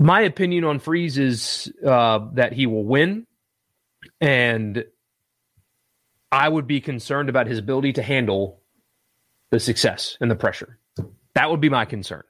[0.00, 3.26] My opinion on Freeze is uh, that he will win,
[4.22, 4.86] and
[6.32, 8.62] I would be concerned about his ability to handle
[9.50, 10.78] the success and the pressure.
[11.34, 12.22] That would be my concern.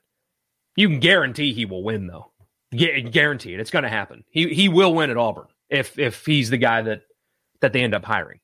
[0.74, 2.32] You can guarantee he will win, though.
[2.72, 3.60] Gu- guarantee it.
[3.60, 4.24] It's going to happen.
[4.28, 7.02] He he will win at Auburn if if he's the guy that
[7.60, 8.40] that they end up hiring.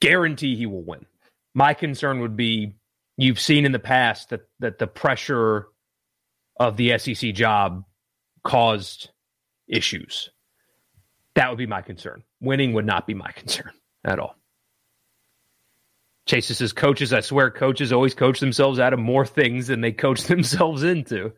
[0.00, 1.06] Guarantee he will win.
[1.54, 2.74] My concern would be
[3.16, 5.68] you've seen in the past that that the pressure
[6.58, 7.84] of the SEC job
[8.44, 9.10] caused
[9.68, 10.30] issues.
[11.34, 12.22] That would be my concern.
[12.40, 13.72] Winning would not be my concern
[14.04, 14.36] at all.
[16.26, 19.92] Chase says coaches, I swear coaches always coach themselves out of more things than they
[19.92, 21.32] coach themselves into.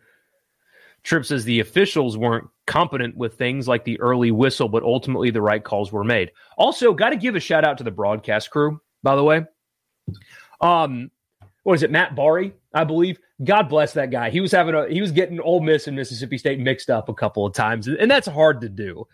[1.02, 5.42] Trip says the officials weren't competent with things like the early whistle, but ultimately the
[5.42, 6.30] right calls were made.
[6.56, 9.44] Also, got to give a shout out to the broadcast crew, by the way.
[10.60, 11.10] Um,
[11.64, 13.18] what is it, Matt Barrie, I believe.
[13.42, 14.30] God bless that guy.
[14.30, 17.14] He was having a he was getting Ole Miss and Mississippi State mixed up a
[17.14, 19.06] couple of times, and that's hard to do.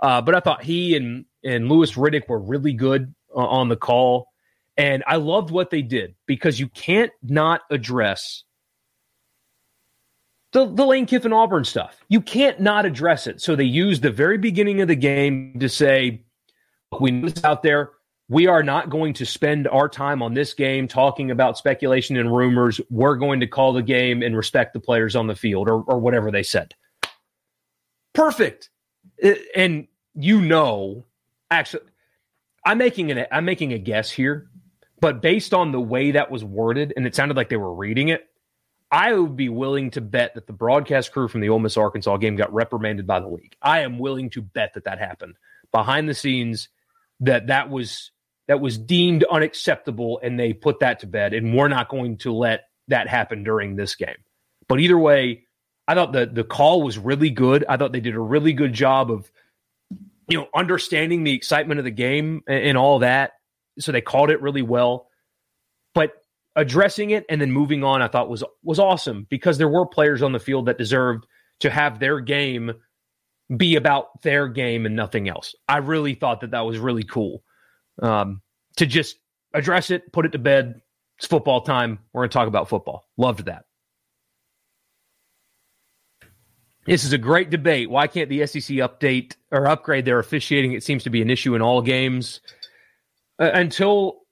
[0.00, 3.76] Uh, but I thought he and and Louis Riddick were really good uh, on the
[3.76, 4.28] call,
[4.76, 8.42] and I loved what they did because you can't not address
[10.56, 12.02] the, the Lane Kiffin Auburn stuff.
[12.08, 13.42] You can't not address it.
[13.42, 16.22] So they used the very beginning of the game to say,
[16.98, 17.90] we know this out there.
[18.30, 22.34] We are not going to spend our time on this game talking about speculation and
[22.34, 22.80] rumors.
[22.88, 25.98] We're going to call the game and respect the players on the field or, or
[25.98, 26.74] whatever they said.
[28.14, 28.70] Perfect.
[29.54, 31.04] And you know,
[31.50, 31.84] actually,
[32.64, 34.48] I'm making an I'm making a guess here,
[35.00, 38.08] but based on the way that was worded, and it sounded like they were reading
[38.08, 38.30] it,
[38.90, 42.16] I would be willing to bet that the broadcast crew from the Ole Miss Arkansas
[42.18, 43.56] game got reprimanded by the league.
[43.60, 45.36] I am willing to bet that that happened
[45.72, 46.68] behind the scenes.
[47.20, 48.12] That that was
[48.46, 51.34] that was deemed unacceptable, and they put that to bed.
[51.34, 54.16] And we're not going to let that happen during this game.
[54.68, 55.44] But either way,
[55.88, 57.64] I thought the the call was really good.
[57.68, 59.30] I thought they did a really good job of
[60.28, 63.32] you know understanding the excitement of the game and, and all that.
[63.78, 65.05] So they called it really well.
[66.56, 70.22] Addressing it and then moving on, I thought was was awesome because there were players
[70.22, 71.26] on the field that deserved
[71.60, 72.72] to have their game
[73.54, 75.54] be about their game and nothing else.
[75.68, 77.42] I really thought that that was really cool
[78.02, 78.42] um,
[78.76, 79.16] to just
[79.54, 80.80] address it, put it to bed.
[81.18, 81.98] It's football time.
[82.12, 83.06] We're going to talk about football.
[83.16, 83.64] Loved that.
[86.86, 87.90] This is a great debate.
[87.90, 90.72] Why can't the SEC update or upgrade their officiating?
[90.72, 92.40] It seems to be an issue in all games.
[93.38, 94.25] Uh, until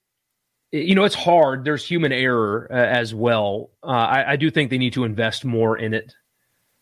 [0.75, 1.65] you know, it's hard.
[1.65, 3.71] There's human error uh, as well.
[3.83, 6.13] Uh, I, I, do think they need to invest more in it.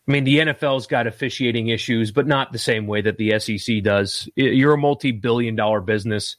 [0.08, 3.82] I mean, the NFL's got officiating issues, but not the same way that the SEC
[3.82, 4.30] does.
[4.34, 6.36] You're a multi billion dollar business.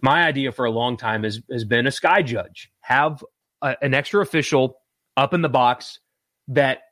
[0.00, 2.70] My idea for a long time has, has been a sky judge.
[2.80, 3.24] Have
[3.60, 4.78] a, an extra official
[5.16, 5.98] up in the box
[6.48, 6.82] that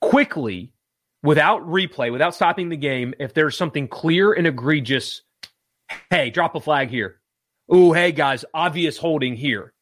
[0.00, 0.72] quickly,
[1.22, 5.22] without replay, without stopping the game, if there's something clear and egregious,
[6.10, 7.21] hey, drop a flag here
[7.72, 9.72] oh, hey guys, obvious holding here.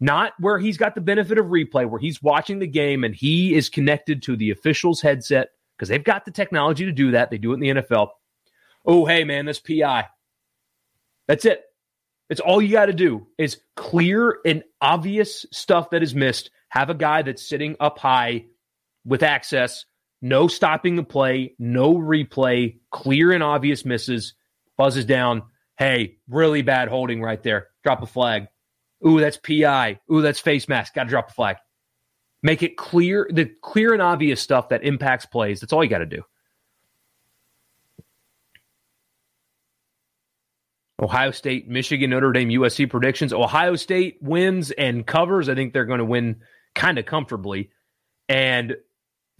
[0.00, 3.54] Not where he's got the benefit of replay, where he's watching the game and he
[3.54, 7.30] is connected to the official's headset because they've got the technology to do that.
[7.30, 8.08] They do it in the NFL.
[8.84, 10.06] Oh, hey man, this PI.
[11.28, 11.62] That's it.
[12.28, 16.50] It's all you got to do is clear and obvious stuff that is missed.
[16.68, 18.46] Have a guy that's sitting up high
[19.04, 19.84] with access,
[20.20, 24.34] no stopping the play, no replay, clear and obvious misses,
[24.76, 25.44] buzzes down
[25.78, 27.68] Hey, really bad holding right there.
[27.84, 28.48] Drop a flag.
[29.06, 30.00] Ooh, that's PI.
[30.12, 30.94] Ooh, that's face mask.
[30.94, 31.56] Got to drop a flag.
[32.42, 35.60] Make it clear, the clear and obvious stuff that impacts plays.
[35.60, 36.22] That's all you got to do.
[41.00, 43.32] Ohio State, Michigan, Notre Dame, USC predictions.
[43.32, 45.48] Ohio State wins and covers.
[45.48, 46.40] I think they're going to win
[46.74, 47.70] kind of comfortably.
[48.28, 48.76] And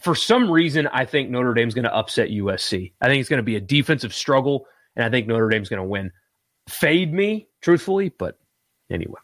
[0.00, 2.92] for some reason, I think Notre Dame's going to upset USC.
[3.00, 5.82] I think it's going to be a defensive struggle, and I think Notre Dame's going
[5.82, 6.12] to win
[6.68, 8.38] fade me, truthfully, but
[8.90, 9.20] anyway.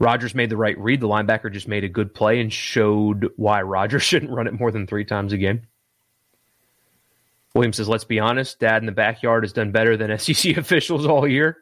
[0.00, 1.00] Rogers made the right read.
[1.00, 4.70] The linebacker just made a good play and showed why Rogers shouldn't run it more
[4.70, 5.62] than three times a game.
[7.54, 11.06] Williams says, let's be honest, dad in the backyard has done better than SEC officials
[11.06, 11.58] all year.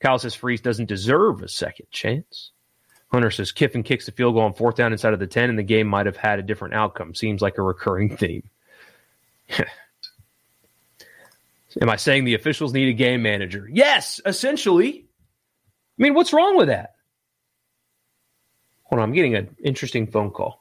[0.00, 2.50] Kyle says Freeze doesn't deserve a second chance.
[3.12, 5.58] Hunter says Kiffin kicks the field goal on fourth down inside of the 10, and
[5.58, 7.14] the game might have had a different outcome.
[7.14, 8.48] Seems like a recurring theme.
[11.80, 13.68] Am I saying the officials need a game manager?
[13.72, 15.06] Yes, essentially.
[15.98, 16.94] I mean, what's wrong with that?
[18.84, 20.59] Hold on, I'm getting an interesting phone call.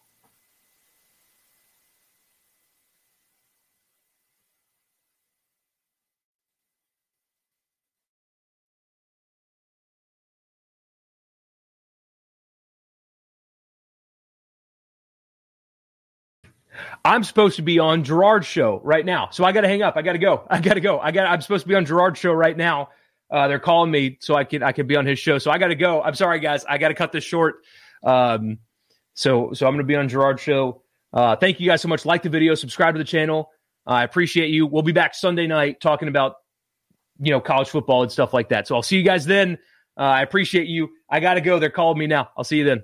[17.06, 19.96] I'm supposed to be on Gerard's show right now, so I got to hang up.
[19.96, 20.44] I got to go.
[20.50, 21.00] I got to go.
[21.00, 21.28] I got.
[21.28, 22.90] I'm supposed to be on Gerard's show right now.
[23.32, 25.38] Uh, they're calling me so I can I can be on his show.
[25.38, 26.02] So I got to go.
[26.02, 26.66] I'm sorry, guys.
[26.66, 27.58] I got to cut this short.
[28.04, 28.60] Um,
[29.14, 30.84] so so I'm going to be on Gerard's show.
[31.14, 32.06] Uh, thank you guys so much.
[32.06, 33.50] Like the video, subscribe to the channel.
[33.88, 34.66] Uh, I appreciate you.
[34.66, 36.36] We'll be back Sunday night talking about
[37.20, 38.68] you know college football and stuff like that.
[38.68, 39.58] So I'll see you guys then.
[39.98, 40.90] Uh, I appreciate you.
[41.10, 41.60] I got to go.
[41.60, 42.30] They're calling me now.
[42.38, 42.84] I'll see you then.